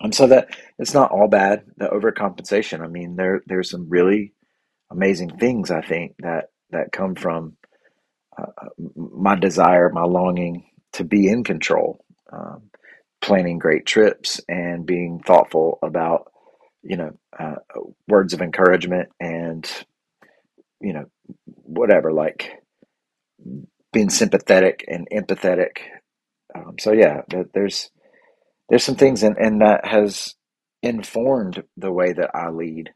And 0.00 0.14
so 0.14 0.26
that 0.28 0.48
it's 0.78 0.94
not 0.94 1.10
all 1.10 1.28
bad. 1.28 1.64
The 1.76 1.86
overcompensation. 1.86 2.82
I 2.82 2.86
mean, 2.86 3.16
there 3.16 3.42
there's 3.46 3.70
some 3.70 3.88
really 3.88 4.32
amazing 4.90 5.36
things 5.38 5.70
I 5.70 5.82
think 5.82 6.14
that 6.20 6.50
that 6.70 6.92
come 6.92 7.14
from 7.14 7.56
uh, 8.38 8.46
my 8.96 9.36
desire, 9.36 9.90
my 9.90 10.04
longing 10.04 10.70
to 10.92 11.04
be 11.04 11.28
in 11.28 11.44
control, 11.44 12.04
um, 12.32 12.70
planning 13.20 13.58
great 13.58 13.86
trips 13.86 14.40
and 14.48 14.86
being 14.86 15.20
thoughtful 15.26 15.78
about 15.82 16.32
you 16.82 16.96
know 16.96 17.12
uh, 17.38 17.56
words 18.08 18.32
of 18.32 18.40
encouragement 18.40 19.08
and 19.20 19.70
you 20.80 20.92
know 20.92 21.04
whatever 21.44 22.12
like 22.12 22.52
being 23.92 24.10
sympathetic 24.10 24.84
and 24.88 25.08
empathetic. 25.12 25.78
Um, 26.54 26.76
so 26.80 26.92
yeah, 26.92 27.22
there's 27.54 27.90
there's 28.68 28.84
some 28.84 28.96
things 28.96 29.22
and 29.22 29.36
and 29.38 29.62
that 29.62 29.86
has 29.86 30.34
informed 30.82 31.64
the 31.76 31.92
way 31.92 32.12
that 32.14 32.30
I 32.34 32.50
lead. 32.50 32.90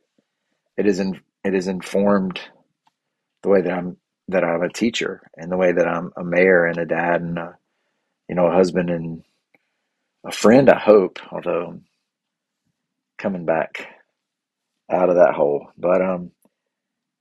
It 0.76 0.86
is 0.86 1.00
in, 1.00 1.20
it 1.44 1.54
is 1.54 1.68
informed 1.68 2.40
the 3.42 3.48
way 3.50 3.62
that 3.62 3.72
I'm 3.72 3.96
that 4.28 4.44
I'm 4.44 4.62
a 4.62 4.70
teacher 4.72 5.22
and 5.36 5.50
the 5.52 5.56
way 5.56 5.72
that 5.72 5.88
I'm 5.88 6.12
a 6.16 6.24
mayor 6.24 6.66
and 6.66 6.78
a 6.78 6.86
dad 6.86 7.22
and 7.22 7.38
a, 7.38 7.56
you 8.28 8.36
know 8.36 8.46
a 8.46 8.54
husband 8.54 8.90
and 8.90 9.24
a 10.26 10.32
friend. 10.32 10.70
I 10.70 10.78
hope, 10.80 11.20
although 11.32 11.80
coming 13.18 13.46
back 13.46 13.88
out 14.90 15.10
of 15.10 15.16
that 15.16 15.34
hole, 15.34 15.68
but 15.78 16.02
um, 16.02 16.32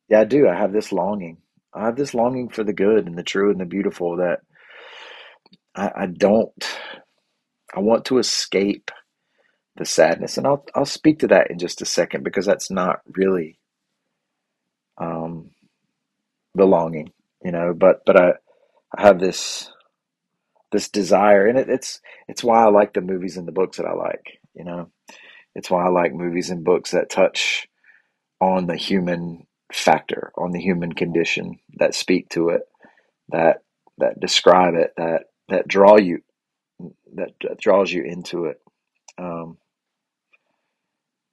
yeah, 0.10 0.22
I 0.22 0.26
do. 0.26 0.48
I 0.50 0.56
have 0.56 0.74
this 0.74 0.92
longing. 0.94 1.40
I 1.76 1.86
have 1.86 1.96
this 1.96 2.14
longing 2.14 2.50
for 2.50 2.64
the 2.64 2.74
good 2.74 3.08
and 3.08 3.18
the 3.18 3.24
true 3.24 3.52
and 3.52 3.60
the 3.60 3.66
beautiful 3.66 4.18
that 4.18 4.42
I, 5.76 5.92
I 5.96 6.06
don't. 6.08 6.80
I 7.76 7.80
want 7.82 8.06
to 8.06 8.20
escape 8.20 8.92
the 9.78 9.86
sadness, 9.86 10.38
and 10.38 10.48
I'll 10.48 10.66
I'll 10.76 10.86
speak 10.86 11.20
to 11.20 11.28
that 11.30 11.52
in 11.52 11.60
just 11.60 11.82
a 11.82 11.86
second 11.86 12.24
because 12.24 12.46
that's 12.46 12.72
not 12.72 13.02
really 13.16 13.60
um, 15.00 15.52
the 16.56 16.66
longing, 16.66 17.12
you 17.44 17.52
know. 17.52 17.74
But 17.76 18.02
but 18.06 18.18
I 18.20 18.34
I 18.98 19.04
have 19.04 19.20
this 19.20 19.72
this 20.72 20.90
desire, 20.90 21.48
and 21.48 21.58
it, 21.60 21.70
it's 21.70 22.02
it's 22.28 22.44
why 22.44 22.64
I 22.66 22.70
like 22.70 22.94
the 22.94 23.02
movies 23.02 23.38
and 23.38 23.48
the 23.48 23.54
books 23.54 23.78
that 23.78 23.88
I 23.88 23.94
like, 23.94 24.40
you 24.56 24.66
know. 24.66 24.90
It's 25.56 25.72
why 25.72 25.86
I 25.86 25.90
like 25.90 26.14
movies 26.14 26.50
and 26.50 26.64
books 26.64 26.92
that 26.92 27.10
touch 27.10 27.68
on 28.42 28.68
the 28.68 28.76
human 28.78 29.48
factor, 29.74 30.32
on 30.38 30.52
the 30.52 30.62
human 30.62 30.94
condition, 30.94 31.60
that 31.78 31.96
speak 31.96 32.30
to 32.30 32.50
it, 32.50 32.62
that 33.30 33.64
that 33.98 34.20
describe 34.20 34.76
it, 34.76 34.94
that 34.98 35.24
that 35.50 35.68
draw 35.68 35.98
you, 35.98 36.20
that, 37.16 37.32
draws 37.60 37.92
you 37.92 38.04
into 38.04 38.46
it. 38.46 38.62
Um, 39.18 39.58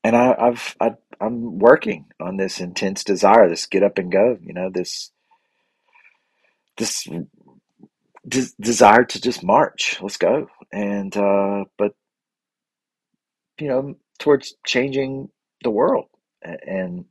and 0.04 0.16
I, 0.16 0.34
I've 0.38 0.76
I, 0.80 0.90
I'm 1.20 1.58
working 1.58 2.06
on 2.20 2.36
this 2.36 2.60
intense 2.60 3.04
desire, 3.04 3.48
this 3.48 3.66
get 3.66 3.82
up 3.82 3.98
and 3.98 4.10
go, 4.10 4.38
you 4.42 4.54
know, 4.54 4.70
this 4.72 5.10
this 6.78 7.06
des- 8.26 8.54
desire 8.60 9.04
to 9.04 9.20
just 9.20 9.44
march, 9.44 9.98
let's 10.02 10.16
go, 10.16 10.48
and 10.72 11.16
uh, 11.16 11.64
but 11.78 11.92
you 13.58 13.68
know, 13.68 13.94
towards 14.18 14.54
changing 14.66 15.28
the 15.62 15.70
world, 15.70 16.06
and 16.42 17.04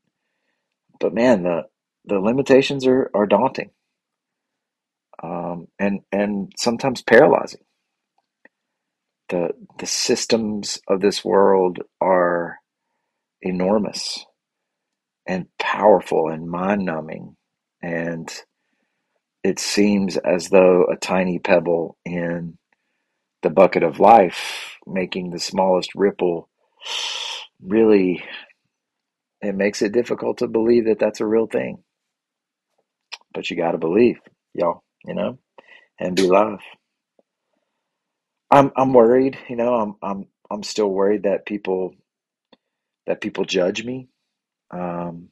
but 0.99 1.13
man, 1.13 1.43
the 1.43 1.63
the 2.05 2.19
limitations 2.19 2.87
are 2.87 3.11
are 3.13 3.27
daunting, 3.27 3.71
um, 5.23 5.67
and 5.79 6.01
and 6.11 6.51
sometimes 6.57 7.01
paralyzing. 7.03 7.61
the 9.29 9.51
The 9.79 9.87
systems 9.87 10.79
of 10.87 11.01
this 11.01 11.25
world 11.25 11.79
are 12.01 12.59
enormous 13.41 14.25
and 15.27 15.47
powerful 15.59 16.29
and 16.29 16.49
mind 16.49 16.85
numbing. 16.85 17.35
And 17.81 18.31
it 19.43 19.59
seems 19.59 20.17
as 20.17 20.49
though 20.49 20.85
a 20.91 20.97
tiny 20.97 21.39
pebble 21.39 21.97
in 22.05 22.57
the 23.43 23.51
bucket 23.51 23.83
of 23.83 23.99
life, 23.99 24.77
making 24.87 25.31
the 25.31 25.39
smallest 25.39 25.91
ripple, 25.95 26.49
really, 27.61 28.23
it 29.41 29.55
makes 29.55 29.81
it 29.81 29.93
difficult 29.93 30.39
to 30.39 30.48
believe 30.48 30.86
that 30.86 31.00
that's 31.00 31.22
a 31.22 31.27
real 31.27 31.48
thing. 31.48 31.84
But 33.34 33.50
you 33.51 33.58
got 33.58 33.74
to 33.74 33.79
believe, 33.79 34.19
y'all, 34.53 34.84
you 35.05 35.15
know, 35.15 35.39
and 36.00 36.15
be 36.15 36.27
love. 36.27 36.60
I'm 38.51 38.72
I'm 38.75 38.93
worried, 38.93 39.38
you 39.50 39.55
know. 39.58 39.75
I'm 39.75 39.96
I'm 40.03 40.27
I'm 40.51 40.63
still 40.63 40.89
worried 40.89 41.24
that 41.24 41.46
people 41.46 41.96
that 43.08 43.22
people 43.22 43.46
judge 43.46 43.84
me. 43.86 44.10
Um, 44.72 45.29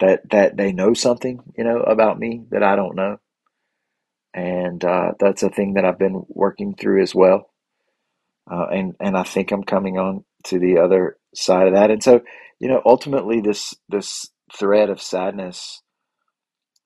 that 0.00 0.28
that 0.30 0.58
they 0.58 0.72
know 0.72 0.94
something, 0.94 1.40
you 1.58 1.64
know, 1.64 1.80
about 1.80 2.20
me 2.20 2.44
that 2.50 2.64
I 2.64 2.76
don't 2.76 2.96
know, 2.96 3.18
and 4.34 4.84
uh, 4.84 5.12
that's 5.20 5.44
a 5.44 5.50
thing 5.50 5.74
that 5.74 5.86
I've 5.86 5.98
been 6.00 6.24
working 6.28 6.74
through 6.76 7.02
as 7.02 7.14
well. 7.14 7.50
Uh, 8.50 8.66
and 8.72 8.96
and 9.00 9.18
I 9.18 9.24
think 9.24 9.52
I'm 9.52 9.64
coming 9.64 9.98
on 9.98 10.24
to 10.46 10.60
the 10.60 10.78
other 10.80 11.17
side 11.34 11.68
of 11.68 11.74
that. 11.74 11.90
And 11.90 12.02
so, 12.02 12.20
you 12.60 12.68
know, 12.68 12.82
ultimately, 12.86 13.40
this 13.40 13.74
this 13.88 14.28
thread 14.58 14.90
of 14.90 15.02
sadness, 15.02 15.82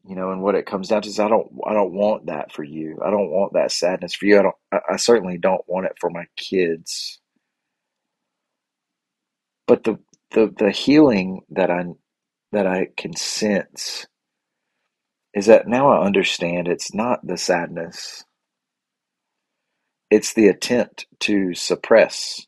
you 0.04 0.16
know, 0.16 0.32
and 0.32 0.42
what 0.42 0.56
it 0.56 0.66
comes 0.66 0.88
down 0.88 1.02
to 1.02 1.08
is 1.10 1.20
I 1.20 1.28
don't 1.28 1.48
I 1.66 1.74
don't 1.74 1.94
want 1.94 2.26
that 2.26 2.52
for 2.52 2.64
you. 2.64 2.98
I 3.04 3.10
don't 3.10 3.30
want 3.30 3.54
that 3.54 3.72
sadness 3.72 4.14
for 4.14 4.26
you. 4.26 4.38
I 4.38 4.42
don't. 4.42 4.56
I, 4.72 4.78
I 4.92 4.96
certainly 4.96 5.38
don't 5.38 5.64
want 5.68 5.86
it 5.86 5.94
for 6.00 6.10
my 6.10 6.26
kids. 6.36 7.20
But 9.68 9.84
the 9.84 9.98
the 10.32 10.52
the 10.58 10.72
healing 10.72 11.42
that 11.50 11.70
I 11.70 11.84
that 12.52 12.66
I 12.66 12.88
can 12.96 13.16
sense 13.16 14.06
is 15.34 15.46
that 15.46 15.68
now 15.68 15.90
I 15.90 16.04
understand 16.06 16.68
it's 16.68 16.94
not 16.94 17.26
the 17.26 17.36
sadness, 17.36 18.24
it's 20.10 20.34
the 20.34 20.48
attempt 20.48 21.06
to 21.20 21.54
suppress 21.54 22.46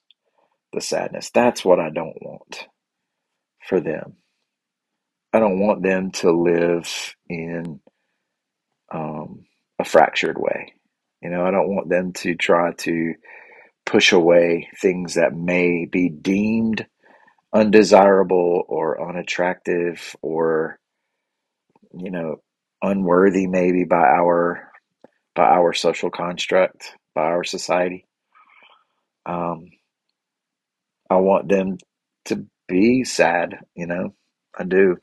the 0.75 0.83
sadness. 0.83 1.31
That's 1.33 1.65
what 1.65 1.81
I 1.81 1.91
don't 1.91 2.21
want 2.23 2.69
for 3.69 3.81
them. 3.81 4.15
I 5.33 5.41
don't 5.41 5.61
want 5.61 5.83
them 5.83 6.13
to 6.13 6.33
live 6.33 7.15
in 7.29 7.81
um, 8.93 9.47
a 9.81 9.85
fractured 9.85 10.39
way. 10.39 10.75
You 11.23 11.31
know, 11.31 11.45
I 11.47 11.53
don't 11.53 11.75
want 11.75 11.89
them 11.91 12.13
to 12.15 12.35
try 12.37 12.73
to 12.81 13.15
push 13.87 14.13
away 14.13 14.69
things 14.81 15.15
that 15.17 15.35
may 15.37 15.87
be 15.87 16.11
deemed 16.11 16.87
undesirable 17.55 18.65
or 18.69 19.09
unattractive 19.11 20.17
or 20.23 20.79
you 21.95 22.11
know 22.11 22.37
unworthy 22.83 23.47
maybe 23.47 23.85
by 23.85 24.03
our 24.03 24.71
by 25.35 25.45
our 25.45 25.73
social 25.73 26.11
construct 26.11 26.97
by 27.15 27.23
our 27.25 27.45
society 27.45 28.07
um, 29.27 29.67
i 31.11 31.17
want 31.17 31.49
them 31.49 31.79
to 32.27 32.47
be 32.69 33.05
sad 33.05 33.61
you 33.77 33.87
know? 33.87 34.15
I 34.59 34.65
do. 34.65 34.99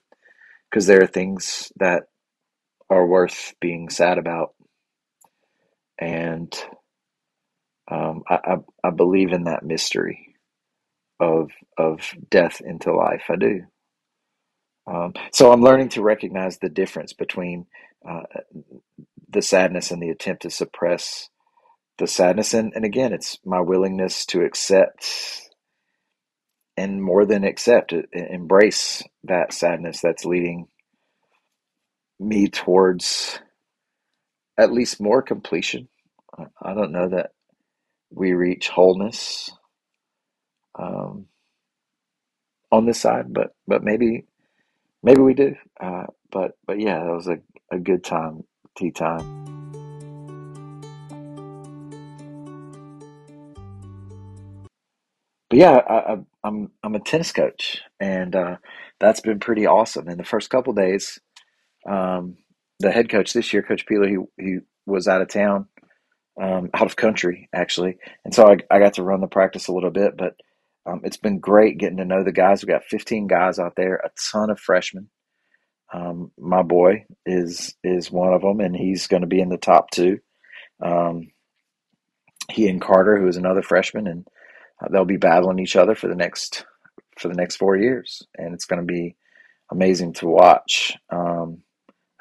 Because 0.69 0.87
there 0.87 1.03
are 1.03 1.07
things 1.07 1.71
that 1.77 2.03
are 2.89 3.07
worth 3.07 3.55
being 3.61 3.89
sad 3.89 4.19
about. 4.19 4.55
And 5.99 6.53
um, 7.91 8.23
I, 8.29 8.35
I, 8.45 8.57
I 8.85 8.91
believe 8.91 9.33
in 9.33 9.45
that 9.45 9.63
mystery 9.65 10.35
of 11.19 11.51
of 11.77 12.13
death 12.29 12.61
into 12.61 12.93
life. 12.95 13.25
I 13.29 13.37
do. 13.37 13.61
Um, 14.87 15.13
so 15.33 15.51
I'm 15.51 15.63
learning 15.63 15.89
to 15.91 16.03
recognize 16.03 16.59
the 16.59 16.69
difference 16.69 17.13
between 17.13 17.67
uh, 18.09 18.23
the 19.29 19.41
sadness 19.41 19.91
and 19.91 20.01
the 20.01 20.09
attempt 20.09 20.43
to 20.43 20.51
suppress 20.51 21.29
the 21.99 22.07
sadness. 22.07 22.53
And, 22.53 22.73
and 22.75 22.85
again, 22.85 23.13
it's 23.13 23.39
my 23.45 23.61
willingness 23.61 24.25
to 24.27 24.43
accept 24.43 25.50
and 26.77 27.01
more 27.01 27.25
than 27.25 27.43
accept, 27.43 27.93
embrace 28.13 29.03
that 29.23 29.53
sadness 29.53 30.01
that's 30.01 30.25
leading 30.25 30.67
me 32.19 32.47
towards 32.47 33.39
at 34.57 34.71
least 34.71 35.01
more 35.01 35.21
completion. 35.21 35.87
I 36.37 36.45
I 36.61 36.73
don't 36.73 36.91
know 36.91 37.09
that 37.09 37.31
we 38.11 38.33
reach 38.33 38.69
wholeness 38.69 39.51
um, 40.77 41.27
on 42.71 42.85
this 42.85 43.01
side, 43.01 43.33
but 43.33 43.55
but 43.67 43.83
maybe 43.83 44.25
maybe 45.03 45.21
we 45.21 45.33
do. 45.33 45.55
Uh, 45.79 46.05
but 46.31 46.57
but 46.65 46.79
yeah, 46.79 47.03
that 47.03 47.13
was 47.13 47.27
a, 47.27 47.39
a 47.71 47.79
good 47.79 48.03
time, 48.03 48.43
tea 48.77 48.91
time. 48.91 49.50
But 55.51 55.59
yeah, 55.59 55.73
I, 55.73 56.13
I, 56.13 56.17
I'm 56.45 56.71
I'm 56.83 56.95
a 56.95 57.01
tennis 57.01 57.33
coach, 57.33 57.81
and 58.01 58.35
uh, 58.35 58.57
that's 59.01 59.21
been 59.21 59.41
pretty 59.41 59.67
awesome. 59.67 60.09
In 60.09 60.19
the 60.19 60.25
first 60.25 60.51
couple 60.51 60.73
days, 60.73 61.21
um, 61.89 62.37
the 62.79 62.91
head 62.91 63.09
coach 63.09 63.33
this 63.33 63.53
year, 63.53 63.63
Coach 63.63 63.87
Peeler, 63.87 64.09
he 64.09 64.17
he 64.39 64.59
was 64.87 65.07
out 65.07 65.21
of 65.21 65.29
town, 65.29 65.67
um, 66.41 66.69
out 66.73 66.87
of 66.87 66.97
country 66.97 67.49
actually, 67.53 67.97
and 68.25 68.35
so 68.35 68.47
I, 68.47 68.57
I 68.75 68.79
got 68.79 68.95
to 68.95 69.03
run 69.03 69.21
the 69.21 69.27
practice 69.27 69.67
a 69.69 69.73
little 69.73 69.91
bit. 69.91 70.17
But 70.17 70.35
um, 70.85 71.01
it's 71.05 71.17
been 71.17 71.39
great 71.39 71.79
getting 71.79 71.97
to 71.97 72.05
know 72.05 72.23
the 72.23 72.33
guys. 72.33 72.63
We 72.63 72.69
got 72.73 72.85
15 72.85 73.27
guys 73.27 73.59
out 73.59 73.75
there, 73.77 73.97
a 73.97 74.11
ton 74.31 74.51
of 74.51 74.59
freshmen. 74.59 75.09
Um, 75.93 76.31
my 76.39 76.63
boy 76.63 77.05
is 77.25 77.75
is 77.83 78.11
one 78.11 78.33
of 78.33 78.41
them, 78.43 78.61
and 78.61 78.75
he's 78.75 79.07
going 79.07 79.21
to 79.21 79.27
be 79.27 79.41
in 79.41 79.49
the 79.49 79.57
top 79.57 79.91
two. 79.91 80.19
Um, 80.83 81.29
he 82.51 82.69
and 82.69 82.81
Carter, 82.81 83.19
who 83.19 83.27
is 83.27 83.37
another 83.37 83.63
freshman, 83.63 84.07
and 84.07 84.27
they'll 84.89 85.05
be 85.05 85.17
battling 85.17 85.59
each 85.59 85.75
other 85.75 85.95
for 85.95 86.07
the 86.07 86.15
next 86.15 86.65
for 87.17 87.27
the 87.27 87.35
next 87.35 87.57
four 87.57 87.75
years, 87.75 88.23
and 88.37 88.53
it's 88.53 88.65
going 88.65 88.81
to 88.81 88.85
be 88.85 89.15
amazing 89.71 90.13
to 90.13 90.27
watch. 90.27 90.93
Um, 91.09 91.61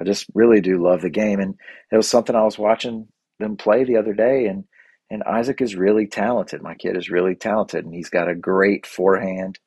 I 0.01 0.05
just 0.05 0.27
really 0.35 0.61
do 0.61 0.83
love 0.83 1.03
the 1.03 1.11
game, 1.11 1.41
and 1.41 1.55
it 1.91 1.97
was 1.97 2.09
something 2.09 2.35
I 2.35 2.45
was 2.45 2.59
watching 2.59 3.09
them 3.39 3.57
play 3.57 3.85
the 3.85 3.97
other 3.97 4.15
day, 4.15 4.47
and 4.47 4.65
and 5.11 5.23
Isaac 5.25 5.61
is 5.61 5.75
really 5.75 6.07
talented. 6.07 6.63
My 6.63 6.75
kid 6.75 6.97
is 6.97 7.11
really 7.11 7.35
talented, 7.35 7.85
and 7.85 7.95
he's 7.95 8.11
got 8.11 8.29
a 8.29 8.35
great 8.35 8.87
forehand, 8.87 9.59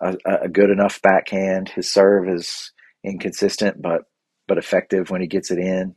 a, 0.00 0.16
a 0.42 0.48
good 0.48 0.70
enough 0.70 1.00
backhand. 1.00 1.70
His 1.70 1.92
serve 1.92 2.28
is 2.28 2.72
inconsistent, 3.02 3.80
but 3.80 4.02
but 4.46 4.58
effective 4.58 5.10
when 5.10 5.20
he 5.20 5.26
gets 5.26 5.50
it 5.50 5.58
in, 5.58 5.94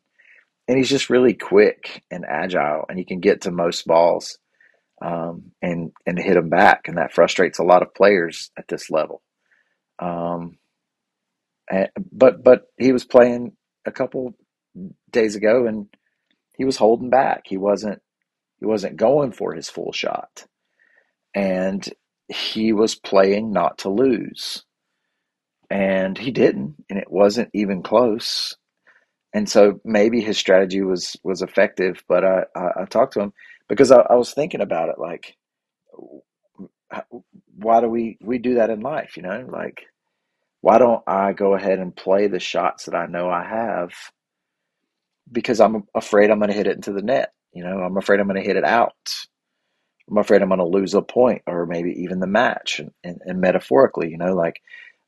and 0.68 0.78
he's 0.78 0.90
just 0.90 1.10
really 1.10 1.34
quick 1.34 2.04
and 2.12 2.26
agile, 2.26 2.86
and 2.90 2.98
he 2.98 3.06
can 3.06 3.20
get 3.20 3.42
to 3.42 3.52
most 3.52 3.86
balls 3.86 4.38
um, 5.02 5.52
and 5.62 5.92
and 6.06 6.18
hit 6.20 6.36
them 6.36 6.50
back, 6.50 6.88
and 6.88 6.98
that 6.98 7.14
frustrates 7.14 7.60
a 7.60 7.64
lot 7.64 7.82
of 7.82 7.94
players 7.94 8.52
at 8.58 8.68
this 8.68 8.90
level. 8.90 9.22
Um, 10.00 10.58
and, 11.70 11.90
but 12.12 12.44
but 12.44 12.64
he 12.78 12.92
was 12.92 13.06
playing 13.06 13.54
a 13.86 13.92
couple 13.92 14.34
days 15.12 15.36
ago, 15.36 15.68
and 15.68 15.88
he 16.58 16.66
was 16.66 16.78
holding 16.78 17.10
back. 17.10 17.44
He 17.46 17.58
wasn't 17.58 18.02
he 18.60 18.66
wasn't 18.66 18.98
going 18.98 19.32
for 19.32 19.54
his 19.54 19.70
full 19.70 19.92
shot, 19.92 20.46
and 21.36 21.88
he 22.28 22.74
was 22.74 22.96
playing 22.96 23.52
not 23.52 23.80
to 23.80 23.90
lose, 23.90 24.64
and 25.70 26.18
he 26.18 26.32
didn't, 26.32 26.76
and 26.90 27.00
it 27.00 27.12
wasn't 27.12 27.50
even 27.54 27.84
close. 27.84 28.56
And 29.34 29.48
so 29.50 29.80
maybe 29.86 30.22
his 30.22 30.38
strategy 30.38 30.82
was 30.82 31.18
was 31.24 31.42
effective, 31.44 32.04
but 32.08 32.24
I 32.26 32.46
I, 32.56 32.82
I 32.82 32.86
talked 32.86 33.14
to 33.14 33.22
him 33.22 33.34
because 33.70 33.92
I, 33.92 34.02
I 34.02 34.16
was 34.16 34.34
thinking 34.34 34.62
about 34.62 34.90
it, 34.90 35.00
like 35.00 35.38
why 37.56 37.82
do 37.82 37.90
we 37.90 38.18
we 38.22 38.38
do 38.40 38.56
that 38.56 38.70
in 38.70 38.82
life? 38.82 39.18
You 39.18 39.24
know, 39.24 39.48
like 39.52 39.84
why 40.62 40.78
don't 40.80 41.04
I 41.08 41.34
go 41.34 41.56
ahead 41.56 41.80
and 41.80 41.96
play 41.96 42.28
the 42.28 42.40
shots 42.40 42.86
that 42.86 42.96
I 42.96 43.08
know 43.08 43.30
I 43.30 43.44
have 43.46 43.94
because 45.32 45.60
I'm 45.62 45.86
afraid 45.96 46.32
I'm 46.32 46.40
going 46.40 46.50
to 46.52 46.58
hit 46.58 46.68
it 46.68 46.76
into 46.76 46.94
the 46.94 47.02
net. 47.02 47.34
You 47.54 47.64
know, 47.64 47.80
I'm 47.80 47.98
afraid 47.98 48.20
I'm 48.20 48.28
going 48.28 48.42
to 48.42 48.48
hit 48.48 48.58
it 48.58 48.66
out. 48.66 48.94
I'm 50.10 50.18
afraid 50.18 50.42
I'm 50.42 50.50
going 50.50 50.60
to 50.60 50.66
lose 50.68 50.94
a 50.94 51.02
point 51.02 51.44
or 51.48 51.66
maybe 51.66 52.04
even 52.04 52.20
the 52.20 52.28
match. 52.28 52.80
And, 52.80 52.92
and, 53.04 53.22
and 53.26 53.42
metaphorically, 53.42 54.10
you 54.10 54.18
know, 54.18 54.36
like 54.36 54.62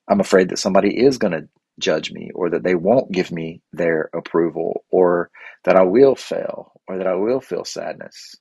I'm 0.10 0.20
afraid 0.20 0.50
that 0.50 0.60
somebody 0.60 0.98
is 0.98 1.18
going 1.18 1.34
to 1.34 1.50
judge 1.80 2.12
me 2.12 2.32
or 2.36 2.52
that 2.52 2.64
they 2.64 2.76
won't 2.76 3.12
give 3.12 3.32
me 3.32 3.62
their 3.74 4.10
approval 4.14 4.84
or 4.92 5.32
that 5.66 5.76
I 5.78 5.84
will 5.84 6.16
fail 6.16 6.74
or 6.88 6.98
that 7.00 7.08
I 7.08 7.16
will 7.16 7.42
feel 7.42 7.66
sadness. 7.66 8.36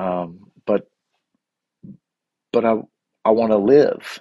Um, 0.00 0.40
but 0.66 0.88
but 2.52 2.64
I 2.66 2.76
I 3.24 3.30
want 3.32 3.52
to 3.52 3.58
live, 3.58 4.20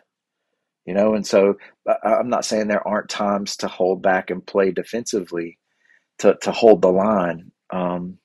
you 0.86 0.94
know, 0.96 1.16
and 1.16 1.28
so 1.28 1.56
I, 1.88 1.96
I'm 2.06 2.30
not 2.30 2.46
saying 2.46 2.68
there 2.68 2.88
aren't 2.88 3.10
times 3.10 3.58
to 3.58 3.68
hold 3.68 4.02
back 4.04 4.30
and 4.32 4.46
play 4.46 4.72
defensively 4.72 5.60
to 6.20 6.38
to 6.44 6.52
hold 6.52 6.82
the 6.82 6.90
line. 6.92 7.52
Um, 7.72 8.20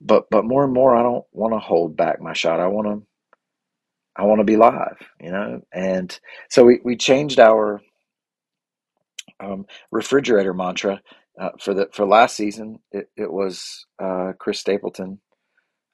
but 0.00 0.24
but 0.30 0.44
more 0.46 0.64
and 0.64 0.74
more, 0.74 0.96
I 0.96 1.02
don't 1.02 1.24
want 1.32 1.54
to 1.54 1.60
hold 1.60 1.96
back 1.96 2.20
my 2.20 2.34
shot. 2.34 2.60
I 2.60 2.68
want 2.68 2.88
to 2.88 3.06
I 4.16 4.24
want 4.24 4.40
to 4.40 4.44
be 4.44 4.56
live, 4.58 4.98
you 5.20 5.32
know. 5.32 5.62
And 5.72 6.18
so 6.50 6.64
we 6.64 6.80
we 6.84 6.96
changed 6.96 7.40
our 7.40 7.80
um, 9.40 9.66
refrigerator 9.90 10.54
mantra 10.54 11.00
uh, 11.40 11.50
for 11.60 11.74
the 11.74 11.88
for 11.92 12.06
last 12.06 12.36
season. 12.36 12.80
It 12.92 13.10
it 13.16 13.32
was 13.32 13.86
uh, 14.02 14.32
Chris 14.38 14.60
Stapleton. 14.60 15.20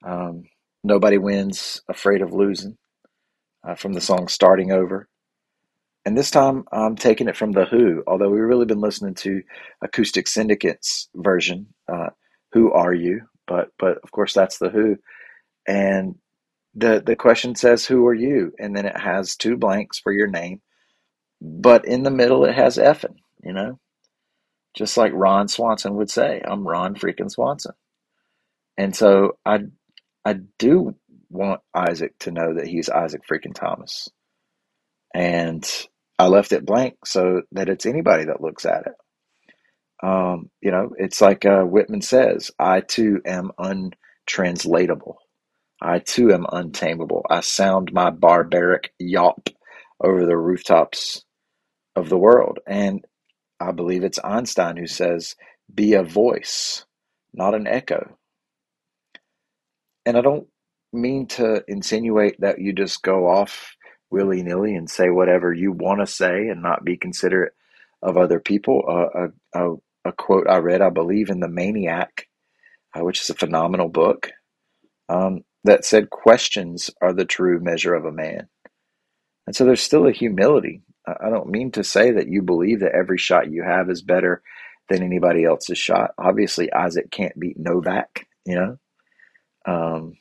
Um, 0.05 0.45
Nobody 0.85 1.17
wins, 1.17 1.81
afraid 1.89 2.21
of 2.21 2.31
losing, 2.31 2.77
uh, 3.67 3.75
from 3.75 3.93
the 3.93 4.01
song 4.01 4.27
"Starting 4.27 4.71
Over." 4.71 5.09
And 6.05 6.15
this 6.15 6.29
time 6.29 6.65
I'm 6.71 6.95
taking 6.95 7.27
it 7.27 7.35
from 7.35 7.53
The 7.53 7.65
Who, 7.65 8.03
although 8.05 8.29
we've 8.29 8.41
really 8.43 8.67
been 8.67 8.81
listening 8.81 9.15
to 9.15 9.41
Acoustic 9.81 10.27
Syndicate's 10.27 11.09
version, 11.15 11.73
uh, 11.91 12.09
Who 12.53 12.71
Are 12.71 12.93
You? 12.93 13.23
But 13.47 13.69
but 13.79 13.97
of 14.03 14.11
course 14.11 14.33
that's 14.33 14.59
The 14.59 14.69
Who. 14.69 14.97
And 15.67 16.15
the 16.75 17.01
the 17.03 17.15
question 17.15 17.55
says 17.55 17.85
Who 17.85 18.05
are 18.05 18.13
you? 18.13 18.53
And 18.59 18.75
then 18.75 18.85
it 18.85 18.97
has 18.97 19.35
two 19.35 19.57
blanks 19.57 19.97
for 19.97 20.11
your 20.13 20.27
name, 20.27 20.61
but 21.41 21.85
in 21.85 22.03
the 22.03 22.11
middle 22.11 22.45
it 22.45 22.53
has 22.53 22.77
effing, 22.77 23.15
you 23.43 23.53
know? 23.53 23.79
Just 24.75 24.97
like 24.97 25.13
Ron 25.15 25.47
Swanson 25.47 25.95
would 25.95 26.11
say, 26.11 26.41
I'm 26.45 26.67
Ron 26.67 26.95
freaking 26.95 27.31
Swanson. 27.31 27.73
And 28.77 28.95
so 28.95 29.37
I 29.45 29.61
I 30.25 30.35
do 30.59 30.95
want 31.29 31.61
Isaac 31.75 32.17
to 32.21 32.31
know 32.31 32.55
that 32.55 32.67
he's 32.67 32.89
Isaac 32.89 33.21
freaking 33.31 33.55
Thomas. 33.55 34.09
And 35.13 35.69
I 36.19 36.27
left 36.27 36.53
it 36.53 36.65
blank 36.65 37.05
so 37.05 37.43
that 37.53 37.69
it's 37.69 37.85
anybody 37.85 38.25
that 38.25 38.41
looks 38.41 38.65
at 38.65 38.87
it. 38.87 38.93
Um, 40.03 40.49
you 40.61 40.71
know, 40.71 40.91
it's 40.97 41.21
like 41.21 41.45
uh, 41.45 41.63
Whitman 41.63 42.01
says, 42.01 42.51
I 42.59 42.81
too 42.81 43.21
am 43.25 43.51
untranslatable. 43.57 45.17
I 45.81 45.99
too 45.99 46.33
am 46.33 46.45
untamable. 46.51 47.25
I 47.29 47.41
sound 47.41 47.93
my 47.93 48.09
barbaric 48.09 48.93
yawp 48.99 49.49
over 50.03 50.25
the 50.25 50.37
rooftops 50.37 51.23
of 51.95 52.09
the 52.09 52.17
world. 52.17 52.59
And 52.67 53.05
I 53.59 53.71
believe 53.71 54.03
it's 54.03 54.19
Einstein 54.23 54.77
who 54.77 54.87
says 54.87 55.35
be 55.73 55.93
a 55.93 56.03
voice, 56.03 56.85
not 57.33 57.55
an 57.55 57.67
echo. 57.67 58.17
And 60.05 60.17
I 60.17 60.21
don't 60.21 60.47
mean 60.93 61.27
to 61.27 61.63
insinuate 61.67 62.39
that 62.41 62.59
you 62.59 62.73
just 62.73 63.01
go 63.03 63.27
off 63.27 63.75
willy 64.11 64.43
nilly 64.43 64.75
and 64.75 64.89
say 64.89 65.09
whatever 65.09 65.53
you 65.53 65.71
want 65.71 65.99
to 65.99 66.07
say 66.07 66.47
and 66.47 66.61
not 66.61 66.85
be 66.85 66.97
considerate 66.97 67.53
of 68.01 68.17
other 68.17 68.39
people. 68.39 68.83
Uh, 68.87 69.27
a, 69.55 69.59
a, 69.71 69.75
a, 70.05 70.11
quote 70.13 70.47
I 70.49 70.57
read, 70.57 70.81
I 70.81 70.89
believe, 70.89 71.29
in 71.29 71.39
The 71.39 71.49
Maniac, 71.49 72.27
uh, 72.97 73.03
which 73.03 73.21
is 73.21 73.29
a 73.29 73.35
phenomenal 73.35 73.89
book, 73.89 74.31
um, 75.09 75.43
that 75.63 75.85
said, 75.85 76.09
Questions 76.09 76.91
are 77.01 77.13
the 77.13 77.25
true 77.25 77.59
measure 77.59 77.95
of 77.95 78.05
a 78.05 78.11
man. 78.11 78.47
And 79.47 79.55
so 79.55 79.65
there's 79.65 79.81
still 79.81 80.07
a 80.07 80.11
humility. 80.11 80.81
I 81.07 81.29
don't 81.29 81.49
mean 81.49 81.71
to 81.73 81.83
say 81.83 82.11
that 82.11 82.27
you 82.27 82.41
believe 82.41 82.79
that 82.79 82.95
every 82.95 83.17
shot 83.17 83.51
you 83.51 83.63
have 83.63 83.89
is 83.89 84.01
better 84.01 84.41
than 84.89 85.03
anybody 85.03 85.43
else's 85.45 85.77
shot. 85.77 86.11
Obviously, 86.17 86.71
Isaac 86.73 87.11
can't 87.11 87.39
beat 87.39 87.57
Novak, 87.59 88.27
you 88.45 88.55
know. 88.55 88.77
Um, 89.67 90.17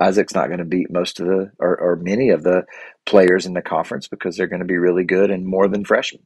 Isaac's 0.00 0.34
not 0.34 0.48
going 0.48 0.58
to 0.58 0.64
beat 0.64 0.90
most 0.90 1.20
of 1.20 1.26
the 1.26 1.52
or, 1.58 1.78
or 1.78 1.96
many 1.96 2.30
of 2.30 2.42
the 2.42 2.64
players 3.06 3.46
in 3.46 3.54
the 3.54 3.62
conference 3.62 4.08
because 4.08 4.36
they're 4.36 4.46
going 4.48 4.60
to 4.60 4.66
be 4.66 4.78
really 4.78 5.04
good 5.04 5.30
and 5.30 5.46
more 5.46 5.68
than 5.68 5.84
freshmen. 5.84 6.22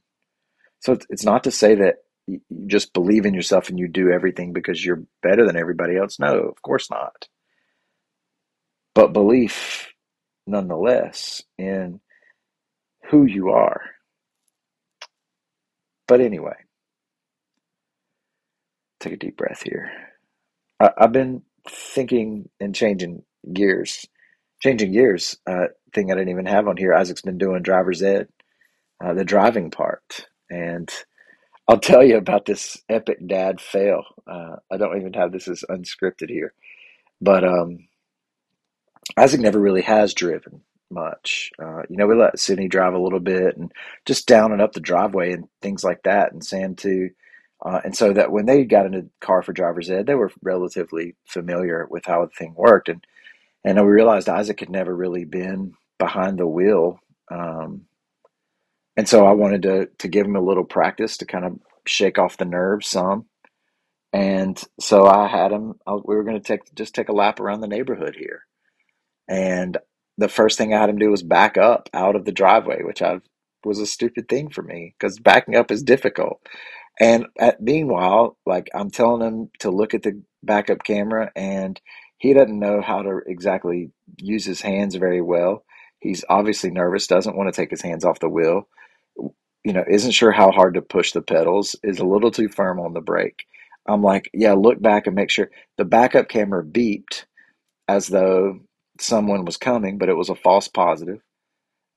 So 0.80 0.92
it's, 0.94 1.06
it's 1.10 1.24
not 1.24 1.44
to 1.44 1.50
say 1.50 1.76
that 1.76 1.96
you 2.26 2.40
just 2.66 2.92
believe 2.92 3.26
in 3.26 3.34
yourself 3.34 3.68
and 3.68 3.78
you 3.78 3.88
do 3.88 4.10
everything 4.10 4.52
because 4.52 4.84
you're 4.84 5.04
better 5.22 5.46
than 5.46 5.56
everybody 5.56 5.96
else. 5.96 6.18
No, 6.18 6.38
of 6.40 6.60
course 6.62 6.90
not. 6.90 7.28
But 8.94 9.12
belief, 9.12 9.92
nonetheless, 10.46 11.42
in 11.58 12.00
who 13.10 13.24
you 13.26 13.50
are. 13.50 13.82
But 16.08 16.20
anyway, 16.20 16.56
take 19.00 19.14
a 19.14 19.16
deep 19.18 19.36
breath 19.36 19.62
here. 19.64 19.90
I, 20.80 20.90
have 20.98 21.12
been 21.12 21.42
thinking 21.70 22.48
and 22.60 22.74
changing 22.74 23.22
gears, 23.52 24.06
changing 24.62 24.92
gears. 24.92 25.38
Uh, 25.46 25.66
thing 25.94 26.10
I 26.12 26.16
didn't 26.16 26.30
even 26.30 26.46
have 26.46 26.68
on 26.68 26.76
here. 26.76 26.94
Isaac's 26.94 27.22
been 27.22 27.38
doing 27.38 27.62
driver's 27.62 28.02
ed, 28.02 28.28
uh, 29.04 29.14
the 29.14 29.24
driving 29.24 29.70
part, 29.70 30.26
and 30.50 30.90
I'll 31.68 31.80
tell 31.80 32.04
you 32.04 32.16
about 32.16 32.46
this 32.46 32.78
epic 32.88 33.18
dad 33.26 33.60
fail. 33.60 34.04
Uh, 34.26 34.56
I 34.72 34.76
don't 34.78 34.98
even 34.98 35.14
have 35.14 35.32
this 35.32 35.48
as 35.48 35.64
unscripted 35.70 36.30
here, 36.30 36.54
but 37.20 37.44
um, 37.44 37.88
Isaac 39.16 39.40
never 39.40 39.60
really 39.60 39.82
has 39.82 40.14
driven 40.14 40.62
much. 40.90 41.50
Uh, 41.62 41.82
you 41.90 41.96
know, 41.96 42.06
we 42.06 42.16
let 42.16 42.38
Sydney 42.38 42.68
drive 42.68 42.94
a 42.94 43.00
little 43.00 43.20
bit 43.20 43.56
and 43.56 43.72
just 44.06 44.26
down 44.28 44.52
and 44.52 44.62
up 44.62 44.72
the 44.72 44.80
driveway 44.80 45.32
and 45.32 45.48
things 45.62 45.84
like 45.84 46.02
that, 46.04 46.32
and 46.32 46.44
Sam 46.44 46.76
too. 46.76 47.10
Uh, 47.64 47.80
and 47.84 47.96
so 47.96 48.12
that 48.12 48.32
when 48.32 48.46
they 48.46 48.64
got 48.64 48.86
in 48.86 48.94
a 48.94 49.24
car 49.24 49.42
for 49.42 49.52
driver's 49.52 49.90
ed, 49.90 50.06
they 50.06 50.14
were 50.14 50.32
relatively 50.42 51.16
familiar 51.26 51.86
with 51.90 52.04
how 52.06 52.24
the 52.24 52.30
thing 52.38 52.54
worked. 52.56 52.88
And 52.88 53.04
and 53.64 53.78
we 53.78 53.92
realized 53.92 54.28
Isaac 54.28 54.60
had 54.60 54.70
never 54.70 54.94
really 54.94 55.24
been 55.24 55.74
behind 55.98 56.38
the 56.38 56.46
wheel. 56.46 57.00
Um, 57.30 57.86
and 58.96 59.08
so 59.08 59.26
I 59.26 59.32
wanted 59.32 59.62
to 59.62 59.88
to 59.98 60.08
give 60.08 60.26
him 60.26 60.36
a 60.36 60.42
little 60.42 60.64
practice 60.64 61.18
to 61.18 61.26
kind 61.26 61.44
of 61.44 61.58
shake 61.86 62.18
off 62.18 62.38
the 62.38 62.44
nerves 62.44 62.88
some. 62.88 63.26
And 64.12 64.62
so 64.80 65.06
I 65.06 65.28
had 65.28 65.52
him. 65.52 65.74
I, 65.86 65.94
we 65.94 66.16
were 66.16 66.24
going 66.24 66.40
to 66.40 66.46
take 66.46 66.74
just 66.74 66.94
take 66.94 67.10
a 67.10 67.14
lap 67.14 67.40
around 67.40 67.60
the 67.62 67.68
neighborhood 67.68 68.16
here, 68.18 68.42
and 69.28 69.78
the 70.18 70.28
first 70.28 70.58
thing 70.58 70.74
I 70.74 70.80
had 70.80 70.90
him 70.90 70.98
do 70.98 71.10
was 71.10 71.22
back 71.22 71.58
up 71.58 71.88
out 71.94 72.16
of 72.16 72.24
the 72.24 72.32
driveway, 72.32 72.82
which 72.82 73.02
I 73.02 73.20
was 73.64 73.80
a 73.80 73.86
stupid 73.86 74.28
thing 74.28 74.50
for 74.50 74.62
me 74.62 74.94
because 74.98 75.18
backing 75.20 75.56
up 75.56 75.70
is 75.70 75.82
difficult. 75.82 76.40
And 77.00 77.26
at, 77.38 77.60
meanwhile, 77.60 78.36
like 78.44 78.68
I'm 78.74 78.90
telling 78.90 79.26
him 79.26 79.50
to 79.60 79.70
look 79.70 79.94
at 79.94 80.02
the 80.02 80.22
backup 80.42 80.82
camera, 80.84 81.30
and 81.36 81.80
he 82.18 82.32
doesn't 82.32 82.58
know 82.58 82.80
how 82.80 83.02
to 83.02 83.20
exactly 83.26 83.92
use 84.16 84.44
his 84.44 84.60
hands 84.60 84.96
very 84.96 85.22
well. 85.22 85.64
He's 86.00 86.24
obviously 86.28 86.70
nervous, 86.70 87.06
doesn't 87.06 87.36
want 87.36 87.52
to 87.52 87.60
take 87.60 87.70
his 87.70 87.82
hands 87.82 88.04
off 88.04 88.20
the 88.20 88.28
wheel. 88.28 88.68
You 89.64 89.72
know, 89.72 89.84
isn't 89.88 90.12
sure 90.12 90.32
how 90.32 90.50
hard 90.50 90.74
to 90.74 90.82
push 90.82 91.12
the 91.12 91.22
pedals, 91.22 91.76
is 91.82 91.98
a 91.98 92.06
little 92.06 92.30
too 92.30 92.48
firm 92.48 92.80
on 92.80 92.94
the 92.94 93.00
brake. 93.00 93.44
I'm 93.86 94.02
like, 94.02 94.30
yeah, 94.34 94.52
look 94.52 94.80
back 94.80 95.06
and 95.06 95.16
make 95.16 95.30
sure 95.30 95.50
the 95.76 95.84
backup 95.84 96.28
camera 96.28 96.64
beeped 96.64 97.24
as 97.88 98.06
though 98.08 98.60
someone 99.00 99.44
was 99.44 99.56
coming, 99.56 99.98
but 99.98 100.08
it 100.08 100.16
was 100.16 100.28
a 100.28 100.34
false 100.34 100.68
positive. 100.68 101.20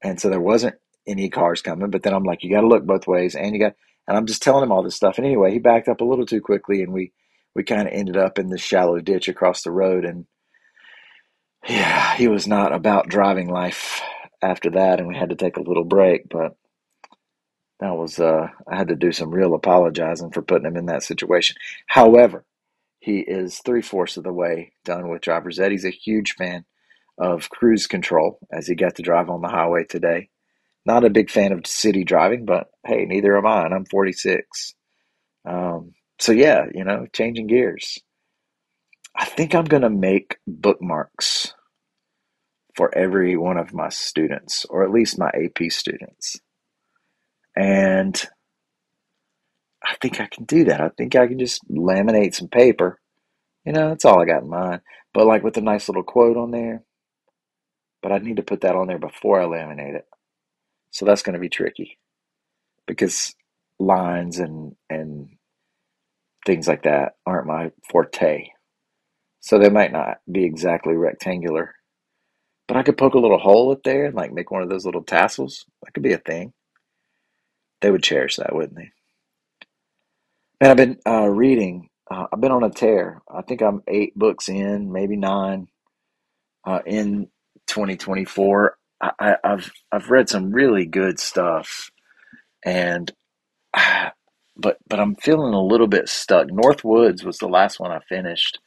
And 0.04 0.20
so 0.20 0.30
there 0.30 0.42
wasn't 0.42 0.76
any 1.08 1.30
cars 1.30 1.62
coming. 1.62 1.90
But 1.90 2.04
then 2.04 2.14
I'm 2.14 2.24
like, 2.24 2.44
you 2.44 2.52
got 2.52 2.62
to 2.62 2.68
look 2.68 2.86
both 2.86 3.08
ways, 3.08 3.36
and 3.36 3.54
you 3.54 3.60
got 3.60 3.76
and 4.08 4.18
I'm 4.18 4.26
just 4.26 4.42
telling 4.42 4.64
him 4.64 4.72
all 4.72 4.84
this 4.84 4.96
stuff. 4.96 5.18
And 5.18 5.26
anyway, 5.26 5.52
he 5.52 5.60
backed 5.60 5.88
up 5.88 6.02
a 6.02 6.06
little 6.06 6.26
too 6.26 6.42
quickly, 6.42 6.82
and 6.82 6.94
we 6.94 7.12
we 7.56 7.64
kind 7.64 7.88
of 7.88 7.94
ended 7.94 8.18
up 8.18 8.40
in 8.40 8.50
this 8.50 8.62
shallow 8.62 9.00
ditch 9.00 9.28
across 9.28 9.64
the 9.64 9.72
road. 9.72 10.06
And 10.06 10.26
yeah, 11.68 12.16
he 12.16 12.28
was 12.28 12.48
not 12.48 12.74
about 12.74 13.10
driving 13.10 13.50
life 13.50 14.02
after 14.42 14.72
that, 14.72 15.00
and 15.00 15.08
we 15.08 15.16
had 15.16 15.30
to 15.30 15.36
take 15.36 15.58
a 15.58 15.62
little 15.62 15.84
break. 15.84 16.30
But 16.30 16.56
that 17.80 17.96
was 17.96 18.20
uh, 18.20 18.48
I 18.68 18.76
had 18.76 18.90
to 18.90 18.96
do 18.96 19.12
some 19.12 19.32
real 19.32 19.54
apologizing 19.54 20.32
for 20.32 20.42
putting 20.42 20.68
him 20.68 20.78
in 20.78 20.86
that 20.88 21.04
situation. 21.04 21.56
However, 21.88 22.46
he 23.00 23.20
is 23.20 23.60
three 23.60 23.82
fourths 23.82 24.18
of 24.18 24.24
the 24.24 24.34
way 24.34 24.74
done 24.86 25.10
with 25.10 25.22
driver's 25.22 25.60
ed. 25.60 25.72
He's 25.72 25.86
a 25.86 25.90
huge 25.90 26.34
fan 26.34 26.66
of 27.18 27.50
cruise 27.50 27.88
control 27.88 28.40
as 28.52 28.68
he 28.68 28.76
got 28.76 28.96
to 28.96 29.04
drive 29.04 29.30
on 29.30 29.42
the 29.42 29.48
highway 29.48 29.84
today. 29.84 30.30
Not 30.86 31.06
a 31.06 31.10
big 31.10 31.30
fan 31.30 31.52
of 31.52 31.67
city 31.67 32.04
driving, 32.04 32.46
but 32.46 32.67
hey, 32.86 33.06
neither 33.06 33.38
am 33.38 33.46
I, 33.46 33.65
and 33.65 33.74
I'm 33.74 33.86
46. 33.86 34.74
Um, 35.46 35.94
so 36.20 36.32
yeah, 36.32 36.65
you 36.74 36.84
know, 36.84 37.08
changing 37.13 37.48
gears. 37.48 38.00
I 39.15 39.26
think 39.26 39.54
I'm 39.54 39.65
going 39.65 39.84
to 39.84 39.89
make 39.89 40.38
bookmarks 40.48 41.54
for 42.76 42.96
every 42.98 43.36
one 43.36 43.58
of 43.58 43.74
my 43.74 43.89
students, 43.89 44.65
or 44.70 44.84
at 44.84 44.91
least 44.91 45.20
my 45.20 45.30
AP 45.30 45.72
students. 45.72 46.39
And 47.56 48.24
I 49.84 49.96
think 50.02 50.22
I 50.22 50.28
can 50.28 50.46
do 50.46 50.65
that. 50.65 50.80
I 50.80 50.89
think 50.89 51.15
I 51.15 51.28
can 51.28 51.39
just 51.39 51.62
laminate 51.70 52.36
some 52.36 52.48
paper. 52.48 53.00
You 53.65 53.74
know, 53.74 53.89
that's 53.89 54.06
all 54.06 54.22
I 54.22 54.26
got 54.26 54.44
in 54.44 54.50
mind. 54.50 54.82
But 55.13 55.28
like 55.28 55.44
with 55.44 55.58
a 55.58 55.62
nice 55.62 55.89
little 55.89 56.04
quote 56.04 56.38
on 56.38 56.52
there. 56.52 56.84
But 58.02 58.12
I 58.12 58.20
need 58.20 58.38
to 58.38 58.44
put 58.44 58.62
that 58.62 58.76
on 58.76 58.88
there 58.88 58.98
before 59.00 59.41
I 59.41 59.46
laminate 59.46 59.96
it. 59.96 60.06
So 60.91 61.06
that's 61.06 61.23
going 61.23 61.34
to 61.36 61.39
be 61.39 61.49
tricky 61.49 61.99
because 62.88 63.36
lines 63.80 64.39
and 64.39 64.75
and 64.89 65.30
things 66.45 66.67
like 66.67 66.84
that 66.84 67.13
aren't 67.25 67.47
my 67.47 67.71
forte. 67.91 68.49
So 69.41 69.60
they 69.60 69.69
might 69.69 69.91
not 69.93 70.19
be 70.32 70.45
exactly 70.45 70.95
rectangular. 70.95 71.75
But 72.67 72.77
I 72.77 72.84
could 72.84 72.97
poke 72.97 73.15
a 73.15 73.19
little 73.19 73.39
hole 73.39 73.71
up 73.71 73.84
there 73.84 74.06
and 74.06 74.15
like 74.15 74.34
make 74.34 74.51
one 74.51 74.63
of 74.63 74.69
those 74.69 74.86
little 74.86 75.04
tassels. 75.04 75.65
That 75.84 75.93
could 75.93 76.04
be 76.04 76.13
a 76.13 76.17
thing. 76.19 76.54
They 77.82 77.91
would 77.91 78.04
cherish 78.04 78.38
that, 78.38 78.56
wouldn't 78.56 78.75
they? 78.77 78.91
Man, 80.62 80.71
I've 80.71 80.77
been 80.77 80.99
uh, 81.08 81.27
reading. 81.30 81.89
Uh, 82.10 82.27
I've 82.34 82.41
been 82.41 82.51
on 82.51 82.63
a 82.63 82.69
tear. 82.71 83.21
I 83.34 83.41
think 83.43 83.62
I'm 83.62 83.84
eight 83.88 84.17
books 84.17 84.49
in, 84.49 84.91
maybe 84.91 85.15
nine, 85.17 85.67
uh, 86.65 86.82
in 86.86 87.30
2024. 87.67 88.77
I, 89.02 89.36
have 89.44 89.72
I've 89.92 90.10
read 90.10 90.30
some 90.30 90.52
really 90.52 90.86
good 90.86 91.20
stuff, 91.20 91.92
and 92.66 93.12
but 94.58 94.78
but 94.88 95.00
I'm 95.00 95.16
feeling 95.16 95.54
a 95.54 95.64
little 95.64 95.88
bit 95.88 96.10
stuck. 96.10 96.48
Northwoods 96.48 97.24
was 97.24 97.38
the 97.38 97.48
last 97.48 97.80
one 97.80 97.92
I 97.92 98.00
finished 98.08 98.60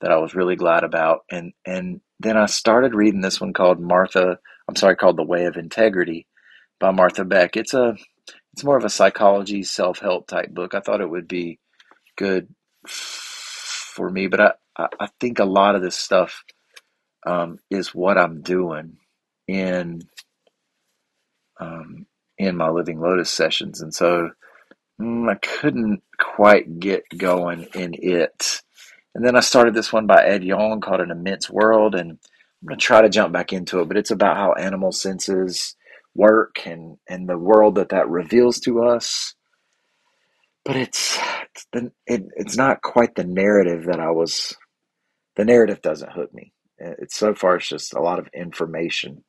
that 0.00 0.12
I 0.12 0.18
was 0.18 0.34
really 0.34 0.56
glad 0.56 0.84
about, 0.84 1.20
and 1.30 1.52
and 1.66 2.00
then 2.20 2.36
I 2.36 2.46
started 2.46 2.94
reading 2.94 3.20
this 3.22 3.40
one 3.40 3.52
called 3.52 3.80
Martha. 3.80 4.38
I'm 4.68 4.76
sorry, 4.76 4.96
called 4.96 5.16
The 5.16 5.24
Way 5.24 5.46
of 5.46 5.56
Integrity 5.56 6.26
by 6.80 6.90
Martha 6.90 7.24
Beck. 7.24 7.56
It's 7.56 7.74
a 7.74 7.96
it's 8.52 8.64
more 8.64 8.76
of 8.76 8.84
a 8.84 8.90
psychology 8.90 9.62
self 9.62 10.00
help 10.00 10.26
type 10.26 10.50
book. 10.50 10.74
I 10.74 10.80
thought 10.80 11.00
it 11.00 11.10
would 11.10 11.28
be 11.28 11.58
good 12.16 12.54
for 12.86 14.10
me, 14.10 14.26
but 14.28 14.40
I 14.40 14.52
I 15.00 15.08
think 15.20 15.38
a 15.38 15.44
lot 15.44 15.76
of 15.76 15.82
this 15.82 15.96
stuff 15.96 16.44
um, 17.26 17.58
is 17.70 17.94
what 17.94 18.18
I'm 18.18 18.42
doing 18.42 18.98
in 19.48 20.02
um, 21.60 22.06
in 22.38 22.56
my 22.56 22.68
Living 22.68 23.00
Lotus 23.00 23.30
sessions, 23.30 23.80
and 23.80 23.94
so 23.94 24.30
mm, 25.00 25.30
I 25.30 25.36
couldn't 25.36 26.02
quite 26.18 26.80
get 26.80 27.04
going 27.16 27.64
in 27.74 27.94
it. 27.94 28.62
And 29.14 29.24
then 29.24 29.36
I 29.36 29.40
started 29.40 29.74
this 29.74 29.92
one 29.92 30.06
by 30.06 30.24
Ed 30.24 30.44
Yong 30.44 30.80
called 30.80 31.00
An 31.00 31.10
Immense 31.10 31.50
World, 31.50 31.94
and 31.94 32.12
I'm 32.12 32.68
gonna 32.68 32.78
try 32.78 33.02
to 33.02 33.08
jump 33.08 33.32
back 33.32 33.52
into 33.52 33.80
it, 33.80 33.88
but 33.88 33.96
it's 33.96 34.10
about 34.10 34.36
how 34.36 34.52
animal 34.54 34.92
senses 34.92 35.76
work 36.14 36.66
and 36.66 36.98
and 37.08 37.28
the 37.28 37.38
world 37.38 37.76
that 37.76 37.90
that 37.90 38.08
reveals 38.08 38.60
to 38.60 38.84
us. 38.84 39.34
But 40.64 40.76
it's 40.76 41.18
it's 41.54 41.66
the, 41.72 41.92
it, 42.06 42.24
it's 42.36 42.56
not 42.56 42.82
quite 42.82 43.14
the 43.14 43.24
narrative 43.24 43.84
that 43.86 44.00
I 44.00 44.10
was. 44.10 44.56
The 45.36 45.44
narrative 45.44 45.82
doesn't 45.82 46.12
hook 46.12 46.32
me. 46.34 46.52
It's 46.78 47.16
so 47.16 47.34
far 47.34 47.56
it's 47.56 47.68
just 47.68 47.94
a 47.94 48.00
lot 48.02 48.18
of 48.18 48.28
information 48.34 49.24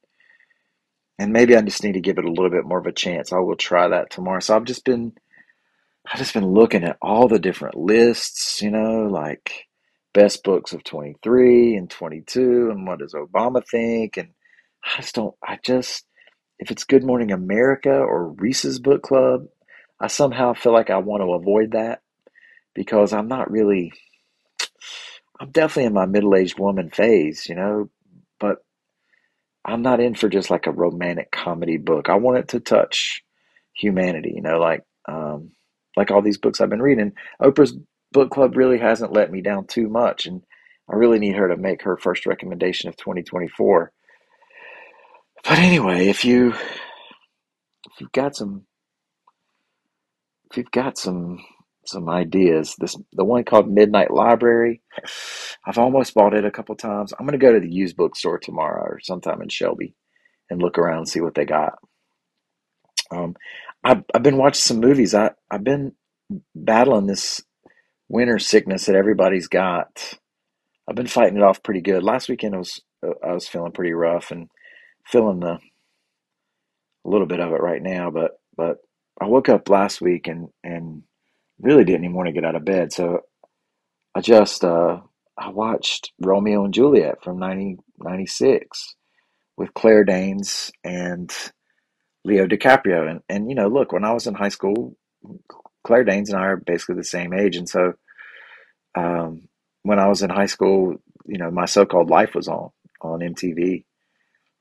and 1.20 1.32
maybe 1.32 1.56
I 1.56 1.62
just 1.62 1.84
need 1.84 1.94
to 1.94 2.02
give 2.02 2.18
it 2.18 2.26
a 2.26 2.32
little 2.32 2.50
bit 2.50 2.66
more 2.66 2.80
of 2.80 2.86
a 2.86 2.92
chance. 2.92 3.32
I 3.32 3.40
will 3.40 3.56
try 3.56 3.88
that 3.88 4.10
tomorrow. 4.10 4.40
So 4.40 4.56
I've 4.56 4.66
just 4.66 4.86
been 4.86 5.14
I've 6.12 6.20
just 6.20 6.34
been 6.34 6.48
looking 6.48 6.84
at 6.84 6.98
all 7.02 7.28
the 7.28 7.40
different 7.40 7.76
lists, 7.76 8.62
you 8.62 8.72
know, 8.72 9.08
like 9.10 9.68
best 10.14 10.44
books 10.44 10.74
of 10.74 10.84
23 10.84 11.76
and 11.76 11.90
22 11.90 12.70
and 12.72 12.86
what 12.86 13.00
does 13.00 13.14
Obama 13.14 13.66
think 13.68 14.18
and 14.18 14.30
I 14.84 15.02
just 15.02 15.16
don't 15.16 15.36
I 15.44 15.60
just 15.64 16.06
if 16.60 16.72
it's 16.72 16.84
Good 16.84 17.04
Morning 17.04 17.32
America 17.32 17.92
or 17.92 18.30
Reese's 18.34 18.80
Book 18.80 19.02
Club, 19.02 19.48
I 20.00 20.08
somehow 20.08 20.54
feel 20.54 20.74
like 20.74 20.90
I 20.90 20.98
want 20.98 21.22
to 21.22 21.34
avoid 21.34 21.72
that 21.72 22.02
because 22.74 23.14
I'm 23.14 23.28
not 23.28 23.52
really 23.52 23.92
I'm 25.40 25.52
definitely 25.52 25.86
in 25.86 25.94
my 25.94 26.06
middle-aged 26.06 26.60
woman 26.60 26.90
phase, 26.90 27.48
you 27.50 27.56
know, 27.56 27.90
I'm 29.66 29.82
not 29.82 30.00
in 30.00 30.16
for 30.16 30.30
just 30.30 30.50
like 30.50 30.68
a 30.68 30.72
romantic 30.72 31.32
comedy 31.32 31.78
book. 31.78 32.10
I 32.10 32.16
want 32.16 32.40
it 32.40 32.48
to 32.50 32.60
touch 32.60 33.24
humanity, 33.74 34.34
you 34.36 34.42
know, 34.42 34.60
like 34.60 34.84
um, 35.08 35.52
like 35.96 36.12
all 36.12 36.22
these 36.22 36.38
books 36.38 36.62
I've 36.62 36.70
been 36.70 36.82
reading. 36.82 37.14
Oprah's 37.42 37.78
book 38.12 38.32
club 38.32 38.58
really 38.58 38.80
hasn't 38.80 39.14
let 39.14 39.32
me 39.32 39.42
down 39.42 39.68
too 39.68 39.88
much, 39.90 40.26
and 40.26 40.42
I 40.90 40.96
really 40.96 41.20
need 41.20 41.36
her 41.36 41.48
to 41.48 41.58
make 41.58 41.84
her 41.84 41.98
first 41.98 42.26
recommendation 42.26 42.90
of 42.90 42.98
2024. 42.98 43.92
But 45.44 45.60
anyway, 45.60 46.08
if 46.10 46.26
you 46.26 46.52
if 46.54 48.02
you've 48.02 48.12
got 48.12 48.36
some 48.36 48.66
if 50.52 50.58
you've 50.58 50.72
got 50.72 50.98
some 50.98 51.44
some 51.86 52.10
ideas, 52.10 52.76
this 52.80 52.98
the 53.14 53.26
one 53.26 53.44
called 53.44 53.72
Midnight 53.72 54.12
Library. 54.12 54.82
I've 55.66 55.78
almost 55.78 56.14
bought 56.14 56.34
it 56.34 56.46
a 56.46 56.52
couple 56.52 56.76
times. 56.76 57.14
I'm 57.20 57.26
gonna 57.26 57.38
go 57.38 57.54
to 57.54 57.60
the 57.60 57.72
used 57.72 57.98
bookstore 57.98 58.40
tomorrow 58.40 58.84
or 58.84 59.00
sometime 59.02 59.42
in 59.42 59.50
Shelby 59.50 59.96
and 60.50 60.62
look 60.62 60.78
around 60.78 61.00
and 61.00 61.10
see 61.10 61.22
what 61.22 61.36
they 61.36 61.46
got. 61.46 61.74
Um, 63.12 63.36
I've, 63.84 64.04
I've 64.14 64.24
been 64.24 64.38
watching 64.38 64.62
some 64.62 64.80
movies. 64.80 65.14
I, 65.14 65.32
I've 65.52 65.64
been 65.64 65.94
battling 66.56 67.08
this 67.08 67.42
winter 68.10 68.40
sickness 68.40 68.86
that 68.86 68.96
everybody's 68.96 69.48
got. 69.48 70.16
I've 70.88 70.96
been 70.96 71.08
fighting 71.08 71.38
it 71.38 71.44
off 71.44 71.64
pretty 71.64 71.82
good. 71.82 72.04
Last 72.04 72.30
weekend 72.30 72.56
I 72.56 72.60
was 72.60 72.82
I 73.24 73.34
was 73.34 73.48
feeling 73.48 73.72
pretty 73.72 73.94
rough 73.94 74.32
and 74.32 74.50
feeling 75.06 75.40
the 75.42 75.60
a 77.06 77.10
little 77.10 77.28
bit 77.28 77.40
of 77.40 77.52
it 77.52 77.62
right 77.62 77.82
now, 77.82 78.10
but 78.12 78.32
but 78.56 78.78
I 79.20 79.26
woke 79.26 79.50
up 79.50 79.70
last 79.70 80.02
week 80.02 80.28
and 80.28 80.50
and 80.63 80.63
really 81.64 81.84
didn't 81.84 82.04
even 82.04 82.16
want 82.16 82.28
to 82.28 82.34
get 82.34 82.46
out 82.46 82.56
of 82.56 82.66
bed. 82.66 82.94
So 82.94 83.22
I 84.14 84.22
just 84.22 84.64
uh, 84.64 85.00
I 85.38 85.50
watched 85.50 86.12
Romeo 86.20 86.64
and 86.66 86.74
Juliet 86.74 87.24
from 87.24 87.40
1996 87.40 88.96
with 89.58 89.74
Claire 89.74 90.04
Danes 90.04 90.72
and 90.84 91.34
Leo 92.24 92.46
DiCaprio. 92.46 93.10
And 93.10 93.22
and 93.30 93.50
you 93.50 93.56
know, 93.56 93.68
look, 93.68 93.92
when 93.92 94.06
I 94.06 94.14
was 94.14 94.28
in 94.28 94.36
high 94.36 94.50
school, 94.50 94.96
Claire 95.84 96.04
Danes 96.04 96.30
and 96.30 96.40
I 96.40 96.46
are 96.46 96.58
basically 96.58 96.96
the 96.96 97.04
same 97.04 97.34
age, 97.34 97.56
and 97.56 97.68
so 97.68 97.94
um, 98.96 99.48
when 99.84 100.00
I 100.00 100.08
was 100.08 100.22
in 100.22 100.30
high 100.30 100.46
school, 100.48 100.96
you 101.26 101.38
know, 101.38 101.52
my 101.52 101.66
so-called 101.66 102.10
life 102.10 102.36
was 102.36 102.48
on 102.48 102.70
on 103.02 103.20
MTV. 103.20 103.86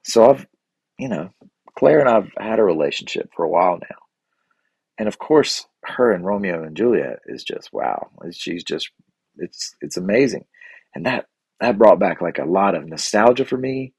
So 0.05 0.31
I've, 0.31 0.47
you 0.99 1.09
know, 1.09 1.31
Claire 1.79 2.01
and 2.01 2.09
I've 2.09 2.31
had 2.39 2.59
a 2.59 2.65
relationship 2.65 3.31
for 3.35 3.45
a 3.45 3.49
while 3.49 3.79
now, 3.79 3.97
and 5.03 5.09
of 5.09 5.19
course, 5.19 5.67
her 5.83 6.13
and 6.13 6.25
Romeo 6.25 6.63
and 6.63 6.77
Juliet 6.77 7.19
is 7.27 7.43
just 7.43 7.73
wow. 7.73 8.09
She's 8.31 8.63
just 8.63 8.89
it's 9.37 9.75
it's 9.81 9.97
amazing, 9.97 10.45
and 10.95 11.07
that 11.07 11.27
that 11.59 11.77
brought 11.77 11.99
back 11.99 12.23
like 12.23 12.39
a 12.39 12.45
lot 12.45 12.77
of 12.77 12.87
nostalgia 12.87 13.45
for 13.45 13.57
me. 13.57 13.95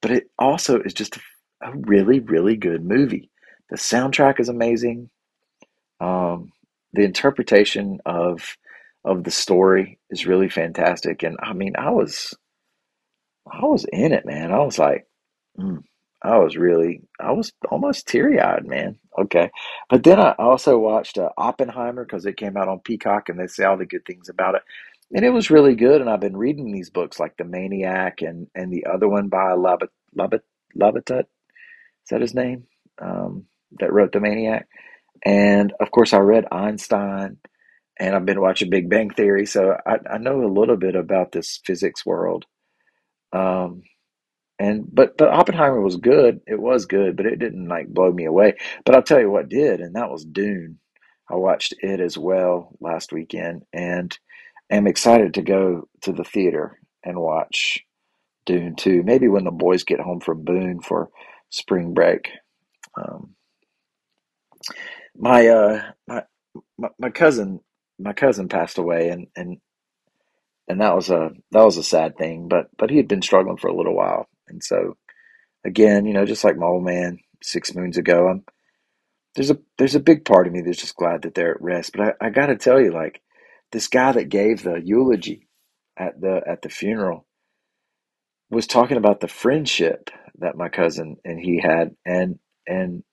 But 0.00 0.12
it 0.12 0.30
also 0.38 0.80
is 0.80 0.94
just 0.94 1.18
a, 1.62 1.70
really 1.74 2.20
really 2.20 2.56
good 2.56 2.82
movie. 2.82 3.30
The 3.68 3.76
soundtrack 3.76 4.40
is 4.40 4.48
amazing. 4.48 5.10
Um, 6.00 6.50
the 6.94 7.02
interpretation 7.02 8.00
of 8.06 8.56
of 9.04 9.24
the 9.24 9.30
story 9.30 9.98
is 10.08 10.26
really 10.26 10.48
fantastic, 10.48 11.24
and 11.24 11.36
I 11.42 11.52
mean, 11.52 11.74
I 11.76 11.90
was 11.90 12.34
I 13.46 13.66
was 13.66 13.84
in 13.92 14.12
it, 14.14 14.24
man. 14.24 14.50
I 14.50 14.60
was 14.60 14.78
like, 14.78 15.06
mm, 15.60 15.82
I 16.22 16.38
was 16.38 16.56
really, 16.56 17.02
I 17.20 17.32
was 17.32 17.52
almost 17.70 18.08
teary 18.08 18.40
eyed, 18.40 18.66
man. 18.66 18.98
Okay, 19.18 19.50
but 19.90 20.02
then 20.04 20.18
I 20.18 20.32
also 20.38 20.78
watched 20.78 21.18
uh, 21.18 21.28
Oppenheimer 21.36 22.04
because 22.04 22.24
it 22.24 22.38
came 22.38 22.56
out 22.56 22.68
on 22.68 22.80
Peacock, 22.80 23.28
and 23.28 23.38
they 23.38 23.46
say 23.46 23.64
all 23.64 23.76
the 23.76 23.84
good 23.86 24.06
things 24.06 24.28
about 24.30 24.54
it, 24.54 24.62
and 25.12 25.24
it 25.24 25.30
was 25.30 25.50
really 25.50 25.74
good. 25.74 26.00
And 26.00 26.08
I've 26.08 26.20
been 26.20 26.36
reading 26.36 26.72
these 26.72 26.90
books 26.90 27.20
like 27.20 27.36
The 27.36 27.44
Maniac 27.44 28.22
and 28.22 28.48
and 28.54 28.72
the 28.72 28.86
other 28.86 29.08
one 29.08 29.28
by 29.28 29.52
Labit 29.52 29.88
Labit 30.18 30.40
Labatut. 30.80 31.20
Is 31.24 32.10
that 32.10 32.20
his 32.22 32.34
name? 32.34 32.64
Um, 33.00 33.46
that 33.80 33.92
wrote 33.92 34.12
The 34.12 34.20
Maniac, 34.20 34.68
and 35.24 35.72
of 35.80 35.90
course 35.90 36.12
I 36.14 36.18
read 36.18 36.46
Einstein 36.52 37.38
and 37.98 38.14
I've 38.16 38.26
been 38.26 38.40
watching 38.40 38.70
Big 38.70 38.88
Bang 38.90 39.10
Theory, 39.10 39.46
so 39.46 39.76
I, 39.86 39.98
I 40.10 40.18
know 40.18 40.44
a 40.44 40.48
little 40.52 40.76
bit 40.76 40.96
about 40.96 41.32
this 41.32 41.60
physics 41.64 42.04
world. 42.06 42.46
Um, 43.32 43.82
and 44.62 44.86
but 44.94 45.18
but 45.18 45.30
Oppenheimer 45.30 45.80
was 45.80 45.96
good. 45.96 46.40
It 46.46 46.60
was 46.60 46.86
good, 46.86 47.16
but 47.16 47.26
it 47.26 47.40
didn't 47.40 47.68
like 47.68 47.88
blow 47.88 48.12
me 48.12 48.26
away. 48.26 48.54
But 48.86 48.94
I'll 48.94 49.02
tell 49.02 49.20
you 49.20 49.30
what 49.30 49.48
did, 49.50 49.80
and 49.80 49.96
that 49.96 50.10
was 50.10 50.24
Dune. 50.24 50.78
I 51.30 51.36
watched 51.36 51.74
it 51.80 52.00
as 52.00 52.18
well 52.18 52.76
last 52.80 53.12
weekend, 53.12 53.64
and 53.72 54.16
am 54.70 54.86
excited 54.86 55.34
to 55.34 55.42
go 55.42 55.88
to 56.02 56.12
the 56.12 56.24
theater 56.24 56.80
and 57.04 57.20
watch 57.20 57.80
Dune 58.46 58.76
2. 58.76 59.02
Maybe 59.04 59.28
when 59.28 59.44
the 59.44 59.52
boys 59.52 59.84
get 59.84 60.00
home 60.00 60.20
from 60.20 60.44
Boone 60.44 60.80
for 60.80 61.10
spring 61.50 61.94
break. 61.94 62.30
Um, 62.96 63.34
my 65.16 65.48
uh 65.48 65.82
my, 66.08 66.22
my 66.78 66.88
my 66.98 67.10
cousin 67.10 67.60
my 67.98 68.14
cousin 68.14 68.48
passed 68.48 68.78
away, 68.78 69.10
and 69.10 69.28
and 69.36 69.58
and 70.68 70.80
that 70.80 70.94
was 70.96 71.10
a 71.10 71.30
that 71.52 71.64
was 71.64 71.78
a 71.78 71.84
sad 71.84 72.16
thing. 72.18 72.48
But 72.48 72.68
but 72.78 72.90
he 72.90 72.98
had 72.98 73.08
been 73.08 73.22
struggling 73.22 73.58
for 73.58 73.68
a 73.68 73.76
little 73.76 73.96
while, 73.96 74.28
and 74.48 74.62
so 74.62 74.96
again, 75.64 76.06
you 76.06 76.14
know, 76.14 76.26
just 76.26 76.44
like 76.44 76.56
my 76.56 76.66
old 76.66 76.84
man 76.84 77.18
six 77.42 77.74
moons 77.74 77.98
ago, 77.98 78.28
I'm 78.28 78.44
there's 79.34 79.50
a 79.50 79.58
there's 79.78 79.94
a 79.94 80.00
big 80.00 80.24
part 80.24 80.46
of 80.46 80.52
me 80.52 80.62
that's 80.62 80.80
just 80.80 80.96
glad 80.96 81.22
that 81.22 81.34
they're 81.34 81.52
at 81.54 81.62
rest. 81.62 81.92
But 81.96 82.16
I, 82.22 82.26
I 82.26 82.30
got 82.30 82.46
to 82.46 82.56
tell 82.56 82.80
you, 82.80 82.92
like 82.92 83.22
this 83.72 83.88
guy 83.88 84.12
that 84.12 84.28
gave 84.28 84.62
the 84.62 84.80
eulogy 84.84 85.48
at 85.96 86.20
the 86.20 86.42
at 86.46 86.62
the 86.62 86.70
funeral 86.70 87.26
was 88.50 88.66
talking 88.66 88.98
about 88.98 89.20
the 89.20 89.28
friendship 89.28 90.10
that 90.38 90.56
my 90.56 90.68
cousin 90.68 91.16
and 91.24 91.40
he 91.40 91.60
had, 91.60 91.96
and 92.06 92.38
and 92.66 93.04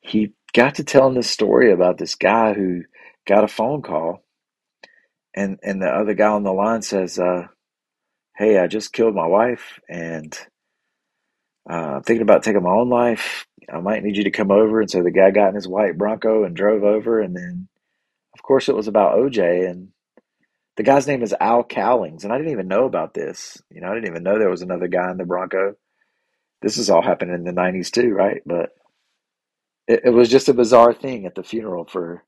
he 0.00 0.32
got 0.54 0.76
to 0.76 0.84
telling 0.84 1.14
this 1.14 1.30
story 1.30 1.72
about 1.72 1.98
this 1.98 2.14
guy 2.14 2.54
who 2.54 2.82
got 3.26 3.44
a 3.44 3.48
phone 3.48 3.82
call 3.82 4.24
and 5.34 5.58
and 5.62 5.82
the 5.82 5.88
other 5.88 6.14
guy 6.14 6.28
on 6.28 6.44
the 6.44 6.52
line 6.52 6.82
says, 6.82 7.18
uh, 7.18 7.48
"Hey, 8.36 8.58
I 8.58 8.66
just 8.68 8.92
killed 8.92 9.14
my 9.14 9.26
wife, 9.26 9.80
and 9.88 10.36
uh, 11.70 11.96
I'm 11.96 12.02
thinking 12.04 12.22
about 12.22 12.42
taking 12.44 12.62
my 12.62 12.70
own 12.72 12.90
life. 12.90 13.46
I 13.72 13.80
might 13.80 14.04
need 14.04 14.16
you 14.16 14.24
to 14.24 14.30
come 14.32 14.50
over." 14.52 14.80
And 14.80 14.90
so 14.90 15.02
the 15.02 15.10
guy 15.12 15.30
got 15.32 15.50
in 15.50 15.56
his 15.56 15.68
white 15.68 15.98
Bronco 15.98 16.44
and 16.44 16.56
drove 16.56 16.84
over, 16.84 17.20
and 17.20 17.36
then, 17.36 17.68
of 18.34 18.42
course, 18.42 18.68
it 18.68 18.76
was 18.76 18.88
about 18.88 19.18
OJ, 19.18 19.70
and 19.70 19.90
the 20.76 20.84
guy's 20.84 21.06
name 21.08 21.22
is 21.22 21.34
Al 21.40 21.64
Cowlings, 21.64 22.24
and 22.24 22.32
I 22.32 22.38
didn't 22.38 22.52
even 22.52 22.68
know 22.68 22.86
about 22.86 23.14
this. 23.14 23.62
You 23.70 23.80
know, 23.82 23.88
I 23.90 23.94
didn't 23.94 24.08
even 24.10 24.22
know 24.24 24.38
there 24.38 24.50
was 24.50 24.62
another 24.62 24.88
guy 24.88 25.10
in 25.10 25.18
the 25.18 25.26
Bronco. 25.26 25.74
This 26.62 26.78
is 26.78 26.90
all 26.90 27.02
happening 27.02 27.34
in 27.36 27.44
the 27.44 27.52
'90s 27.52 27.90
too, 27.90 28.10
right? 28.14 28.42
But 28.46 28.70
it, 29.88 30.02
it 30.06 30.10
was 30.10 30.28
just 30.30 30.48
a 30.48 30.54
bizarre 30.54 30.94
thing 30.94 31.26
at 31.26 31.34
the 31.34 31.42
funeral 31.42 31.84
for 31.86 32.24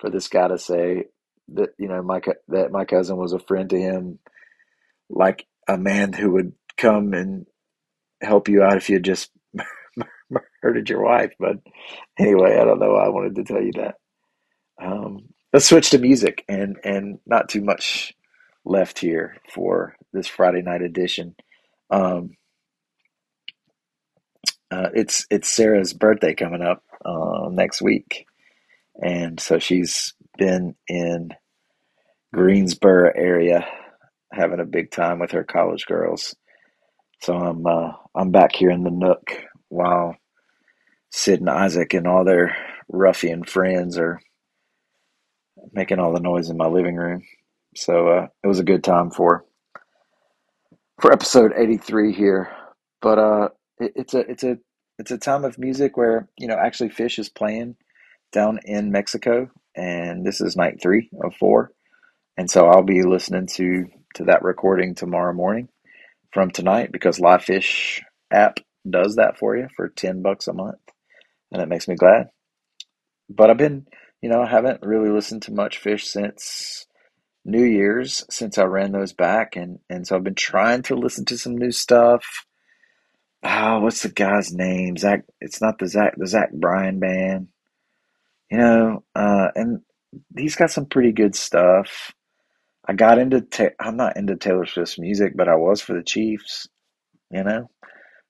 for 0.00 0.10
this 0.10 0.28
guy 0.28 0.48
to 0.48 0.58
say 0.58 1.06
that 1.54 1.70
you 1.78 1.88
know 1.88 2.02
my 2.02 2.20
that 2.48 2.72
my 2.72 2.86
cousin 2.86 3.18
was 3.18 3.34
a 3.34 3.40
friend 3.40 3.70
to 3.70 3.80
him, 3.80 4.20
like 5.10 5.46
a 5.68 5.78
man 5.78 6.12
who 6.12 6.32
would 6.32 6.52
come 6.76 7.14
and 7.14 7.46
help 8.22 8.48
you 8.48 8.62
out 8.62 8.76
if 8.76 8.88
you 8.90 8.98
just 9.00 9.30
murdered 10.62 10.88
your 10.88 11.02
wife. 11.02 11.32
But 11.38 11.56
anyway, 12.18 12.58
I 12.60 12.64
don't 12.64 12.80
know. 12.80 12.94
I 12.96 13.08
wanted 13.08 13.36
to 13.36 13.44
tell 13.44 13.62
you 13.62 13.72
that. 13.76 13.94
Um, 14.80 15.28
let's 15.52 15.66
switch 15.66 15.90
to 15.90 15.98
music, 15.98 16.44
and 16.48 16.76
and 16.84 17.18
not 17.26 17.48
too 17.48 17.62
much 17.62 18.14
left 18.64 18.98
here 18.98 19.36
for 19.52 19.96
this 20.12 20.26
Friday 20.26 20.62
night 20.62 20.82
edition. 20.82 21.34
Um, 21.90 22.30
uh, 24.70 24.90
it's 24.94 25.26
it's 25.30 25.48
Sarah's 25.48 25.92
birthday 25.92 26.34
coming 26.34 26.62
up 26.62 26.82
uh, 27.04 27.48
next 27.50 27.80
week, 27.80 28.26
and 29.02 29.40
so 29.40 29.58
she's 29.58 30.14
been 30.36 30.74
in 30.88 31.30
Greensboro 32.34 33.12
area 33.16 33.66
having 34.36 34.60
a 34.60 34.64
big 34.64 34.90
time 34.90 35.18
with 35.18 35.32
her 35.32 35.44
college 35.44 35.86
girls. 35.86 36.34
So 37.22 37.34
I'm 37.34 37.66
uh, 37.66 37.92
I'm 38.14 38.30
back 38.30 38.54
here 38.54 38.70
in 38.70 38.84
the 38.84 38.90
nook 38.90 39.32
while 39.68 40.16
Sid 41.10 41.40
and 41.40 41.50
Isaac 41.50 41.94
and 41.94 42.06
all 42.06 42.24
their 42.24 42.56
ruffian 42.88 43.44
friends 43.44 43.98
are 43.98 44.20
making 45.72 45.98
all 45.98 46.12
the 46.12 46.20
noise 46.20 46.50
in 46.50 46.56
my 46.56 46.66
living 46.66 46.96
room. 46.96 47.22
So 47.74 48.08
uh, 48.08 48.26
it 48.42 48.46
was 48.46 48.58
a 48.58 48.64
good 48.64 48.84
time 48.84 49.10
for 49.10 49.44
for 51.00 51.12
episode 51.12 51.52
83 51.56 52.12
here. 52.12 52.50
But 53.02 53.18
uh, 53.18 53.48
it, 53.78 53.92
it's 53.96 54.14
a 54.14 54.20
it's 54.20 54.44
a 54.44 54.58
it's 54.98 55.10
a 55.10 55.18
time 55.18 55.44
of 55.44 55.58
music 55.58 55.96
where 55.96 56.28
you 56.38 56.48
know 56.48 56.56
actually 56.56 56.90
Phish 56.90 57.18
is 57.18 57.28
playing 57.28 57.76
down 58.32 58.60
in 58.64 58.92
Mexico, 58.92 59.50
and 59.74 60.26
this 60.26 60.40
is 60.40 60.56
night 60.56 60.80
three 60.82 61.10
of 61.24 61.34
four. 61.34 61.72
And 62.36 62.50
so 62.50 62.66
I'll 62.66 62.82
be 62.82 63.02
listening 63.02 63.46
to 63.54 63.86
to 64.14 64.24
that 64.24 64.42
recording 64.42 64.94
tomorrow 64.94 65.32
morning 65.32 65.68
from 66.32 66.50
tonight 66.50 66.92
because 66.92 67.18
LivePhish 67.18 68.02
app 68.32 68.58
does 68.88 69.16
that 69.16 69.38
for 69.38 69.56
you 69.56 69.68
for 69.76 69.88
ten 69.88 70.22
bucks 70.22 70.48
a 70.48 70.52
month, 70.52 70.78
and 71.52 71.62
it 71.62 71.68
makes 71.68 71.88
me 71.88 71.96
glad. 71.96 72.28
But 73.28 73.50
I've 73.50 73.56
been, 73.56 73.86
you 74.22 74.28
know, 74.28 74.42
I 74.42 74.46
haven't 74.46 74.82
really 74.82 75.10
listened 75.10 75.42
to 75.42 75.52
much 75.52 75.82
Phish 75.82 76.02
since 76.02 76.86
New 77.44 77.64
Year's 77.64 78.24
since 78.30 78.58
I 78.58 78.64
ran 78.64 78.92
those 78.92 79.12
back, 79.12 79.56
and 79.56 79.78
and 79.88 80.06
so 80.06 80.16
I've 80.16 80.24
been 80.24 80.34
trying 80.34 80.82
to 80.82 80.94
listen 80.96 81.24
to 81.26 81.38
some 81.38 81.56
new 81.56 81.72
stuff. 81.72 82.24
Oh, 83.42 83.80
what's 83.80 84.02
the 84.02 84.08
guy's 84.08 84.52
name? 84.52 84.96
Zach. 84.96 85.24
It's 85.40 85.60
not 85.60 85.78
the 85.78 85.88
Zach 85.88 86.14
the 86.16 86.26
Zach 86.26 86.52
Bryan 86.52 86.98
band. 86.98 87.48
You 88.50 88.58
know, 88.58 89.04
uh, 89.14 89.48
and 89.54 89.80
he's 90.36 90.56
got 90.56 90.70
some 90.70 90.86
pretty 90.86 91.12
good 91.12 91.34
stuff. 91.34 92.12
I 92.88 92.94
got 92.94 93.18
into 93.18 93.40
ta- 93.42 93.76
I'm 93.80 93.96
not 93.96 94.16
into 94.16 94.36
Taylor 94.36 94.66
Swift's 94.66 94.98
music, 94.98 95.34
but 95.36 95.48
I 95.48 95.56
was 95.56 95.80
for 95.80 95.94
the 95.94 96.02
Chiefs. 96.02 96.68
You 97.30 97.44
know, 97.44 97.70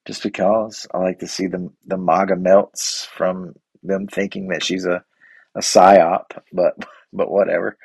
just 0.07 0.23
because 0.23 0.87
I 0.95 0.99
like 0.99 1.21
to 1.21 1.29
see 1.29 1.47
the 1.47 1.71
the 1.87 1.99
MAGA 1.99 2.37
melts 2.37 3.07
from 3.07 3.55
them 3.83 4.07
thinking 4.09 4.49
that 4.49 4.65
she's 4.65 4.87
a 4.87 5.05
a 5.55 5.61
psyop, 5.61 6.27
but 6.53 6.75
but 7.13 7.31
whatever. 7.31 7.77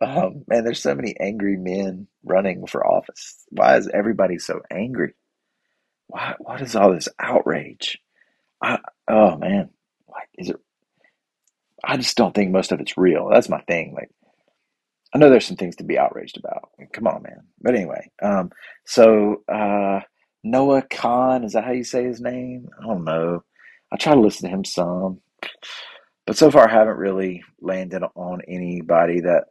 Um, 0.00 0.44
man, 0.48 0.64
there's 0.64 0.82
so 0.82 0.94
many 0.94 1.16
angry 1.20 1.56
men 1.56 2.06
running 2.24 2.66
for 2.66 2.86
office. 2.86 3.36
Why 3.50 3.76
is 3.78 3.88
everybody 3.88 4.38
so 4.38 4.60
angry? 4.70 5.14
Why 6.08 6.34
what 6.38 6.60
is 6.62 6.76
all 6.76 6.92
this 6.94 7.08
outrage? 7.18 7.98
I 8.62 8.78
oh 9.08 9.36
man, 9.36 9.70
like 10.08 10.28
is 10.38 10.50
it? 10.50 10.56
I 11.84 11.96
just 11.96 12.16
don't 12.16 12.34
think 12.34 12.50
most 12.50 12.72
of 12.72 12.80
it's 12.80 12.98
real. 12.98 13.28
That's 13.30 13.48
my 13.48 13.60
thing. 13.62 13.94
Like 13.94 14.10
I 15.14 15.18
know 15.18 15.30
there's 15.30 15.46
some 15.46 15.56
things 15.56 15.76
to 15.76 15.84
be 15.84 15.98
outraged 15.98 16.38
about. 16.38 16.70
Come 16.92 17.06
on, 17.06 17.22
man. 17.22 17.40
But 17.60 17.74
anyway, 17.74 18.10
um, 18.22 18.50
so 18.84 19.42
uh, 19.52 20.00
Noah 20.44 20.82
Kahan 20.82 21.44
is 21.44 21.52
that 21.54 21.64
how 21.64 21.72
you 21.72 21.84
say 21.84 22.04
his 22.04 22.20
name? 22.20 22.68
I 22.80 22.86
don't 22.86 23.04
know. 23.04 23.42
I 23.90 23.96
try 23.96 24.14
to 24.14 24.20
listen 24.20 24.48
to 24.48 24.54
him 24.54 24.64
some, 24.64 25.20
but 26.26 26.36
so 26.36 26.50
far 26.50 26.68
I 26.68 26.72
haven't 26.72 26.98
really 26.98 27.42
landed 27.60 28.02
on 28.14 28.42
anybody 28.46 29.20
that 29.20 29.44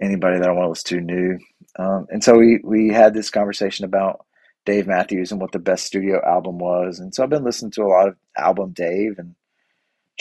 anybody 0.00 0.38
that 0.38 0.48
I 0.48 0.52
want 0.52 0.66
to 0.66 0.68
listen 0.70 1.06
to 1.06 1.14
new. 1.14 1.38
Um, 1.78 2.06
and 2.10 2.22
so 2.22 2.38
we 2.38 2.60
we 2.62 2.88
had 2.88 3.14
this 3.14 3.30
conversation 3.30 3.84
about 3.84 4.24
Dave 4.64 4.86
Matthews 4.86 5.32
and 5.32 5.40
what 5.40 5.50
the 5.50 5.58
best 5.58 5.84
studio 5.84 6.20
album 6.24 6.58
was, 6.58 7.00
and 7.00 7.12
so 7.12 7.24
I've 7.24 7.30
been 7.30 7.44
listening 7.44 7.72
to 7.72 7.82
a 7.82 7.88
lot 7.88 8.08
of 8.08 8.16
album 8.36 8.72
Dave 8.72 9.18
and 9.18 9.34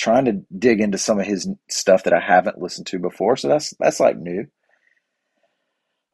trying 0.01 0.25
to 0.25 0.41
dig 0.57 0.81
into 0.81 0.97
some 0.97 1.19
of 1.19 1.27
his 1.27 1.47
stuff 1.69 2.03
that 2.05 2.13
I 2.13 2.19
haven't 2.19 2.61
listened 2.61 2.87
to 2.87 2.99
before. 2.99 3.37
So 3.37 3.47
that's 3.47 3.73
that's 3.79 3.99
like 3.99 4.17
new. 4.17 4.47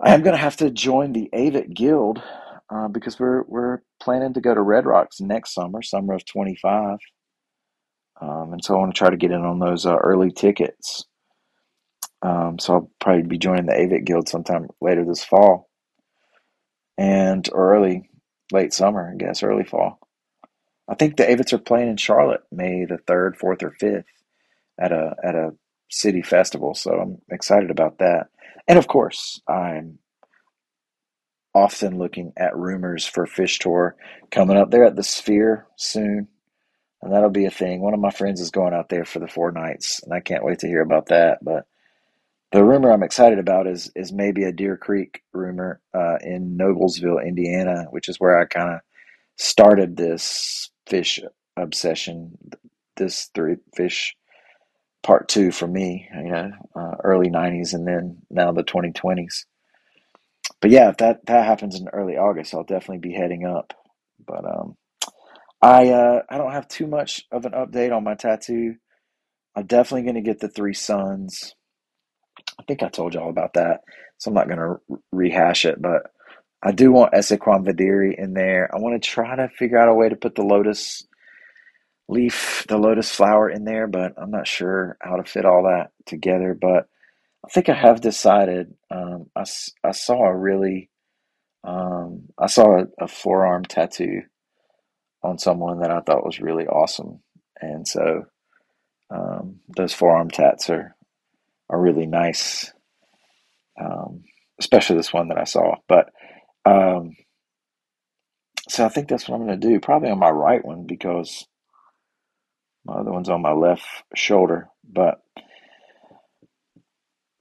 I 0.02 0.14
am 0.14 0.24
going 0.24 0.36
to 0.36 0.42
have 0.42 0.58
to 0.58 0.70
join 0.70 1.14
the 1.14 1.30
Avett 1.34 1.74
Guild 1.74 2.22
uh, 2.70 2.90
because 2.90 3.20
we're 3.20 3.44
we're 3.48 3.80
planning 4.02 4.34
to 4.34 4.42
go 4.42 4.54
to 4.54 4.62
Red 4.62 4.86
Rocks 4.86 5.22
next 5.22 5.54
summer, 5.54 5.82
summer 5.82 6.16
of 6.16 6.26
twenty 6.26 6.56
five, 6.62 6.98
um, 8.22 8.54
and 8.54 8.64
so 8.64 8.76
I 8.76 8.80
want 8.80 8.94
to 8.94 9.00
try 9.00 9.10
to 9.10 9.18
get 9.18 9.32
in 9.32 9.42
on 9.42 9.60
those 9.60 9.86
uh, 9.86 9.96
early 9.96 10.32
tickets. 10.32 11.06
Um, 12.22 12.60
so 12.60 12.74
I'll 12.74 12.92
probably 13.00 13.24
be 13.24 13.38
joining 13.38 13.68
the 13.68 13.74
Avett 13.74 14.06
Guild 14.06 14.28
sometime 14.28 14.68
later 14.82 15.06
this 15.06 15.24
fall, 15.24 15.70
and 16.98 17.48
or 17.54 17.76
early 17.76 18.10
late 18.52 18.74
summer, 18.74 19.12
I 19.14 19.18
guess, 19.18 19.44
early 19.44 19.64
fall. 19.64 20.00
I 20.90 20.96
think 20.96 21.18
the 21.18 21.24
Avetts 21.24 21.54
are 21.54 21.58
playing 21.58 21.90
in 21.90 21.98
Charlotte 21.98 22.44
May 22.52 22.86
the 22.86 22.98
third, 22.98 23.38
fourth, 23.38 23.62
or 23.64 23.72
fifth 23.72 24.06
at 24.80 24.92
a 24.92 25.16
at 25.24 25.36
a 25.36 25.52
city 25.90 26.22
festival. 26.22 26.74
So 26.74 26.92
I'm 26.92 27.18
excited 27.30 27.72
about 27.72 28.00
that. 28.00 28.28
And 28.68 28.78
of 28.78 28.88
course, 28.88 29.42
I'm 29.48 30.00
often 31.54 31.98
looking 31.98 32.34
at 32.38 32.56
rumors 32.56 33.06
for 33.06 33.26
Phish 33.26 33.60
Tour 33.60 33.96
coming 34.32 34.58
up. 34.58 34.70
They're 34.70 34.86
at 34.86 34.96
the 34.96 35.04
Sphere 35.04 35.68
soon, 35.76 36.28
and 37.02 37.14
that'll 37.14 37.30
be 37.30 37.46
a 37.46 37.52
thing. 37.52 37.82
One 37.82 37.94
of 37.94 38.00
my 38.00 38.12
friends 38.12 38.40
is 38.40 38.52
going 38.52 38.74
out 38.74 38.90
there 38.90 39.06
for 39.06 39.20
the 39.20 39.28
four 39.28 39.52
nights, 39.52 40.02
and 40.04 40.14
I 40.14 40.20
can't 40.20 40.46
wait 40.46 40.60
to 40.60 40.68
hear 40.68 40.82
about 40.82 41.08
that. 41.08 41.40
But 41.44 41.66
the 42.52 42.64
rumor 42.64 42.92
I'm 42.92 43.04
excited 43.04 43.40
about 43.40 43.68
is 43.68 43.92
is 43.96 44.14
maybe 44.14 44.44
a 44.44 44.54
Deer 44.54 44.78
Creek 44.78 45.22
rumor 45.34 45.82
uh, 45.94 46.18
in 46.22 46.58
Noblesville, 46.58 47.26
Indiana, 47.26 47.86
which 47.90 48.08
is 48.08 48.20
where 48.20 48.40
I 48.40 48.46
kind 48.46 48.74
of 48.76 48.80
started 49.38 49.98
this 49.98 50.70
Phish 50.90 51.24
obsession, 51.58 52.38
this 52.98 53.30
three 53.36 53.58
Phish 53.78 54.12
part 55.04 55.28
two 55.30 55.52
for 55.52 55.68
me, 55.68 56.08
you 56.16 56.32
know, 56.32 56.52
uh, 56.76 56.96
early 57.04 57.30
90s 57.30 57.74
and 57.74 57.88
then 57.88 58.18
now 58.30 58.52
the 58.52 58.64
2020s. 58.64 59.46
But 60.62 60.72
yeah, 60.72 60.90
if 60.90 60.98
that, 60.98 61.26
that 61.28 61.46
happens 61.46 61.80
in 61.80 61.88
early 61.90 62.18
August, 62.18 62.54
I'll 62.54 62.64
definitely 62.64 63.00
be 63.00 63.14
heading 63.14 63.46
up. 63.46 63.74
But 64.26 64.46
um, 64.46 64.76
I 65.62 65.90
uh, 65.90 66.22
I 66.30 66.38
don't 66.38 66.54
have 66.54 66.68
too 66.70 66.88
much 66.88 67.26
of 67.32 67.46
an 67.46 67.54
update 67.54 67.96
on 67.96 68.04
my 68.06 68.16
tattoo. 68.16 68.76
I'm 69.56 69.66
definitely 69.66 70.04
going 70.04 70.16
to 70.16 70.22
get 70.22 70.40
the 70.40 70.50
three 70.50 70.74
suns. 70.74 71.56
I 72.60 72.64
think 72.64 72.84
I 72.84 72.90
told 72.90 73.14
y'all 73.16 73.30
about 73.30 73.54
that, 73.56 73.82
so 74.18 74.30
I'm 74.30 74.36
not 74.36 74.48
going 74.48 74.60
to 74.60 74.78
rehash 75.12 75.66
it. 75.66 75.82
But 75.82 76.04
I 76.64 76.72
do 76.72 76.92
want 76.92 77.14
Esse 77.14 77.38
Quam 77.40 77.64
Videri 77.64 78.16
in 78.18 78.34
there. 78.34 78.70
I 78.74 78.80
want 78.80 79.02
to 79.02 79.10
try 79.10 79.36
to 79.36 79.50
figure 79.50 79.78
out 79.78 79.90
a 79.90 79.94
way 79.94 80.10
to 80.10 80.16
put 80.16 80.36
the 80.36 80.44
lotus 80.44 81.06
leaf, 82.08 82.66
the 82.68 82.78
lotus 82.78 83.14
flower 83.14 83.50
in 83.50 83.64
there, 83.66 83.88
but 83.88 84.14
I'm 84.18 84.32
not 84.32 84.48
sure 84.48 84.98
how 85.02 85.18
to 85.18 85.24
fit 85.24 85.46
all 85.46 85.64
that 85.64 85.92
together. 86.06 86.58
But 86.60 86.88
I 87.46 87.50
think 87.52 87.70
I 87.70 87.76
have 87.76 88.02
decided. 88.02 88.74
Um, 88.92 89.28
I, 89.36 89.42
I 89.84 89.92
saw 89.92 90.26
a 90.26 90.36
really, 90.36 90.90
um, 91.64 92.24
I 92.38 92.48
saw 92.48 92.80
a, 92.82 92.86
a 93.04 93.08
forearm 93.08 93.64
tattoo 93.66 94.22
on 95.24 95.38
someone 95.38 95.82
that 95.82 95.92
I 95.92 96.02
thought 96.02 96.26
was 96.26 96.40
really 96.40 96.68
awesome, 96.68 97.22
and 97.62 97.88
so 97.88 98.26
um, 99.10 99.60
those 99.76 99.94
forearm 99.94 100.30
tats 100.30 100.70
are 100.70 100.96
are 101.70 101.82
really 101.82 102.06
nice, 102.06 102.72
um, 103.80 104.24
especially 104.60 104.98
this 104.98 105.14
one 105.14 105.30
that 105.30 105.38
I 105.38 105.44
saw. 105.44 105.76
But 105.88 106.10
um, 106.68 107.16
so 108.70 108.86
I 108.86 108.90
think 108.90 109.10
that's 109.10 109.28
what 109.30 109.36
I'm 109.36 109.48
going 109.48 109.60
to 109.60 109.68
do, 109.70 109.80
probably 109.80 110.10
on 110.12 110.20
my 110.20 110.30
right 110.32 110.64
one 110.66 110.86
because 110.88 111.46
my 112.86 112.96
other 112.96 113.12
one's 113.12 113.30
on 113.30 113.42
my 113.42 113.54
left 113.54 113.86
shoulder. 114.16 114.70
But 114.90 115.22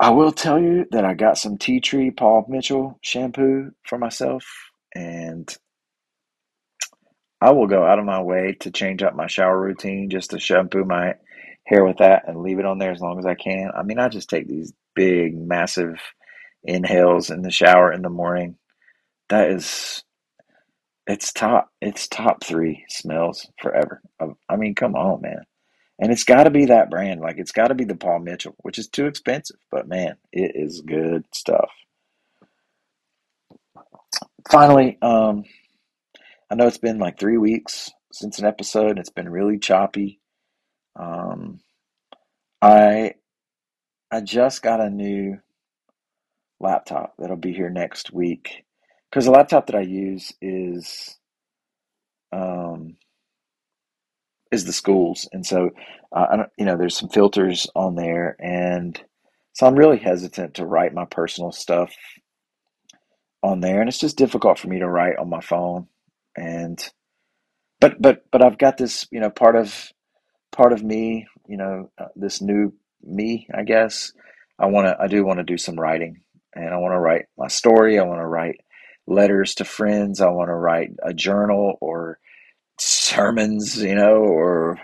I 0.01 0.11
will 0.11 0.33
tell 0.33 0.61
you 0.61 0.87
that 0.93 1.05
I 1.05 1.15
got 1.15 1.39
some 1.39 1.59
tea 1.59 1.81
tree 1.81 2.11
Paul 2.11 2.47
Mitchell 2.49 2.99
shampoo 3.03 3.73
for 3.85 3.99
myself, 3.99 4.45
and 4.95 5.55
I 7.41 7.53
will 7.53 7.67
go 7.69 7.85
out 7.85 7.99
of 7.99 8.05
my 8.05 8.21
way 8.23 8.57
to 8.61 8.71
change 8.71 9.03
up 9.03 9.15
my 9.15 9.27
shower 9.29 9.61
routine 9.61 10.11
just 10.11 10.31
to 10.31 10.41
shampoo 10.41 10.85
my 10.85 11.15
hair 11.65 11.85
with 11.85 11.99
that 11.99 12.25
and 12.29 12.43
leave 12.43 12.59
it 12.59 12.67
on 12.67 12.79
there 12.79 12.93
as 12.93 13.01
long 13.01 13.19
as 13.19 13.27
I 13.27 13.35
can. 13.35 13.71
I 13.77 13.83
mean, 13.83 13.99
I 13.99 14.09
just 14.09 14.29
take 14.31 14.49
these 14.49 14.73
big, 14.95 15.37
massive 15.37 16.01
inhales 16.65 17.31
in 17.31 17.43
the 17.43 17.51
shower 17.51 17.93
in 17.93 18.03
the 18.03 18.11
morning. 18.11 18.57
That 19.29 19.51
is, 19.51 20.05
it's 21.07 21.33
top, 21.33 21.71
it's 21.81 22.09
top 22.09 22.45
three 22.45 22.85
smells 22.89 23.49
forever. 23.61 24.01
I 24.49 24.57
mean, 24.57 24.75
come 24.75 24.95
on, 24.95 25.23
man. 25.23 25.45
And 25.99 26.13
it's 26.13 26.25
got 26.25 26.45
to 26.45 26.51
be 26.51 26.67
that 26.67 26.91
brand. 26.91 27.21
Like, 27.21 27.39
it's 27.39 27.53
got 27.53 27.69
to 27.69 27.75
be 27.75 27.85
the 27.85 27.97
Paul 27.97 28.19
Mitchell, 28.19 28.55
which 28.59 28.79
is 28.79 28.89
too 28.89 29.07
expensive, 29.07 29.57
but 29.71 29.89
man, 29.89 30.17
it 30.33 30.53
is 30.55 30.83
good 30.83 31.25
stuff. 31.33 31.71
Finally, 34.51 34.99
um, 35.03 35.45
I 36.51 36.55
know 36.55 36.67
it's 36.67 36.79
been 36.79 36.99
like 36.99 37.19
three 37.19 37.39
weeks 37.39 37.91
since 38.13 38.39
an 38.39 38.45
episode. 38.45 38.99
It's 38.99 39.11
been 39.11 39.29
really 39.29 39.59
choppy. 39.59 40.21
Um, 40.95 41.61
I 42.63 43.15
I 44.11 44.21
just 44.21 44.63
got 44.63 44.81
a 44.81 44.89
new 44.89 45.39
laptop 46.61 47.15
that'll 47.19 47.37
be 47.37 47.53
here 47.53 47.71
next 47.71 48.13
week 48.13 48.65
because 49.17 49.25
the 49.25 49.31
laptop 49.33 49.69
that 49.69 49.75
I 49.77 49.81
use 49.81 50.31
is 50.43 51.17
um, 52.33 52.99
is 54.53 54.67
the 54.67 54.75
schools, 54.75 55.27
and 55.33 55.47
so 55.47 55.71
uh, 56.15 56.27
I 56.31 56.37
don't, 56.37 56.51
you 56.59 56.67
know 56.67 56.77
there's 56.77 56.99
some 56.99 57.09
filters 57.09 57.67
on 57.75 57.95
there, 57.95 58.37
and 58.39 59.01
so 59.55 59.67
I'm 59.67 59.75
really 59.75 59.97
hesitant 59.97 60.57
to 60.57 60.67
write 60.67 60.93
my 60.93 61.07
personal 61.07 61.51
stuff 61.51 61.95
on 63.43 63.61
there, 63.61 63.81
and 63.81 63.89
it's 63.89 63.99
just 63.99 64.19
difficult 64.19 64.59
for 64.59 64.69
me 64.69 64.81
to 64.81 64.87
write 64.87 65.17
on 65.17 65.31
my 65.31 65.41
phone, 65.41 65.87
and 66.37 66.79
but 67.81 67.95
but 67.99 68.27
but 68.31 68.45
I've 68.45 68.59
got 68.59 68.77
this 68.77 69.09
you 69.11 69.21
know 69.21 69.31
part 69.31 69.57
of 69.57 69.93
part 70.53 70.75
of 70.75 70.83
me 70.83 71.27
you 71.49 71.57
know 71.57 71.91
uh, 71.97 72.09
this 72.17 72.43
new 72.43 72.75
me 73.03 73.49
I 73.57 73.63
guess. 73.63 74.13
I 74.59 74.67
want 74.67 74.89
to 74.89 75.03
I 75.03 75.07
do 75.07 75.25
want 75.25 75.39
to 75.39 75.43
do 75.45 75.57
some 75.57 75.81
writing 75.81 76.21
and 76.55 76.73
I 76.73 76.79
want 76.79 76.93
to 76.93 76.99
write 76.99 77.27
my 77.39 77.49
story 77.49 77.99
I 77.99 78.05
want 78.05 78.21
to 78.21 78.27
write 78.27 78.57
letters 79.07 79.57
to 79.57 79.65
friends 79.65 80.21
I 80.21 80.29
want 80.29 80.49
to 80.49 80.55
write 80.55 80.91
a 81.03 81.15
journal 81.15 81.77
or 81.81 82.19
sermons 82.79 83.83
you 83.83 83.95
know 83.95 84.17
or 84.17 84.79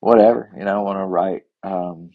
whatever 0.00 0.50
you 0.56 0.64
know 0.64 0.78
I 0.78 0.82
want 0.82 0.98
to 0.98 1.04
write 1.06 1.42
um, 1.62 2.10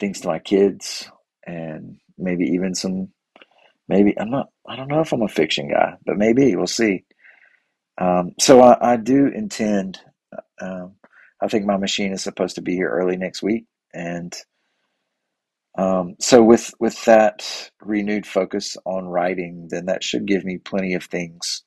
things 0.00 0.20
to 0.22 0.28
my 0.28 0.38
kids 0.38 1.10
and 1.46 1.98
maybe 2.18 2.46
even 2.46 2.74
some 2.74 3.08
maybe 3.88 4.18
I'm 4.18 4.30
not 4.30 4.48
I 4.66 4.76
don't 4.76 4.88
know 4.88 5.00
if 5.00 5.12
I'm 5.12 5.22
a 5.22 5.28
fiction 5.28 5.68
guy, 5.68 5.94
but 6.06 6.16
maybe 6.16 6.54
we'll 6.56 6.66
see. 6.66 7.04
Um, 7.98 8.32
so 8.40 8.62
I, 8.62 8.94
I 8.94 8.96
do 8.96 9.26
intend. 9.26 10.00
Um, 10.60 10.94
I 11.42 11.48
think 11.48 11.66
my 11.66 11.76
machine 11.76 12.12
is 12.12 12.22
supposed 12.22 12.54
to 12.54 12.62
be 12.62 12.74
here 12.74 12.88
early 12.88 13.16
next 13.16 13.42
week, 13.42 13.66
and 13.92 14.34
um, 15.80 16.16
so 16.20 16.42
with 16.42 16.74
with 16.78 17.02
that 17.06 17.70
renewed 17.80 18.26
focus 18.26 18.76
on 18.84 19.06
writing, 19.06 19.68
then 19.70 19.86
that 19.86 20.04
should 20.04 20.26
give 20.26 20.44
me 20.44 20.58
plenty 20.58 20.92
of 20.92 21.04
things 21.04 21.62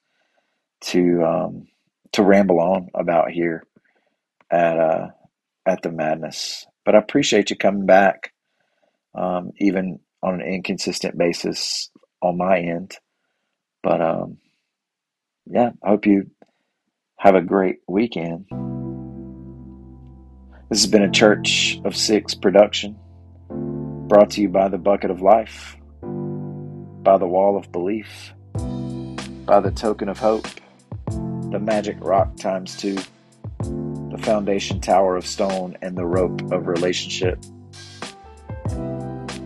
to 0.81 1.23
um, 1.23 1.67
to 2.11 2.21
ramble 2.21 2.59
on 2.59 2.89
about 2.93 3.31
here 3.31 3.63
at 4.51 4.77
uh, 4.79 5.07
at 5.65 5.81
the 5.81 5.91
madness. 5.91 6.67
But 6.85 6.93
I 6.93 6.99
appreciate 6.99 7.49
you 7.49 7.55
coming 7.55 7.87
back, 7.87 8.33
um, 9.15 9.51
even 9.57 9.99
on 10.21 10.35
an 10.35 10.47
inconsistent 10.47 11.17
basis 11.17 11.89
on 12.21 12.37
my 12.37 12.59
end. 12.59 12.95
But 13.81 13.99
um, 13.99 14.37
yeah, 15.47 15.71
I 15.83 15.89
hope 15.89 16.05
you 16.05 16.29
have 17.17 17.33
a 17.33 17.41
great 17.41 17.77
weekend. 17.87 18.45
This 20.69 20.83
has 20.83 20.91
been 20.91 21.01
a 21.01 21.09
Church 21.09 21.79
of 21.83 21.95
Six 21.95 22.35
production, 22.35 22.99
brought 24.13 24.29
to 24.29 24.41
you 24.41 24.47
by 24.47 24.67
the 24.67 24.77
Bucket 24.77 25.09
of 25.09 25.23
Life, 25.23 25.75
by 27.01 27.17
the 27.17 27.25
Wall 27.25 27.57
of 27.57 27.71
Belief, 27.71 28.31
by 29.47 29.59
the 29.59 29.71
Token 29.71 30.07
of 30.07 30.19
Hope, 30.19 30.47
the 31.49 31.59
Magic 31.59 31.97
Rock 31.99 32.37
times 32.37 32.77
two, 32.77 32.93
the 33.57 34.19
Foundation 34.19 34.79
Tower 34.79 35.15
of 35.15 35.25
Stone, 35.25 35.77
and 35.81 35.97
the 35.97 36.05
Rope 36.05 36.51
of 36.51 36.67
Relationship. 36.67 37.39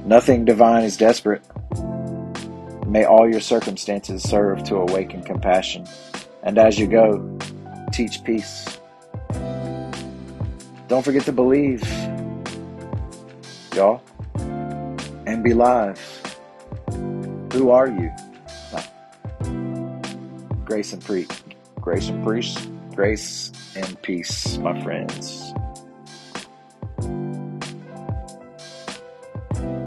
Nothing 0.04 0.44
divine 0.44 0.84
is 0.84 0.98
desperate. 0.98 1.44
May 2.88 3.06
all 3.06 3.32
your 3.32 3.40
circumstances 3.40 4.22
serve 4.22 4.66
to 4.66 4.76
awaken 4.76 5.24
compassion. 5.24 5.88
And 6.44 6.58
as 6.58 6.78
you 6.78 6.88
go, 6.88 7.40
teach 7.94 8.22
peace. 8.26 8.80
Don't 10.90 11.06
forget 11.06 11.24
to 11.24 11.32
believe, 11.32 11.90
y'all, 13.74 14.02
be 15.48 15.54
live. 15.54 16.00
Who 17.54 17.70
are 17.70 17.88
you? 17.88 18.12
Grace 20.66 20.92
and 20.92 21.02
pre, 21.02 21.26
grace 21.80 22.10
and 22.10 22.22
priest, 22.26 22.70
grace 22.94 23.54
and 23.74 24.02
peace, 24.02 24.58
my 24.58 24.82
friends. 24.84 25.47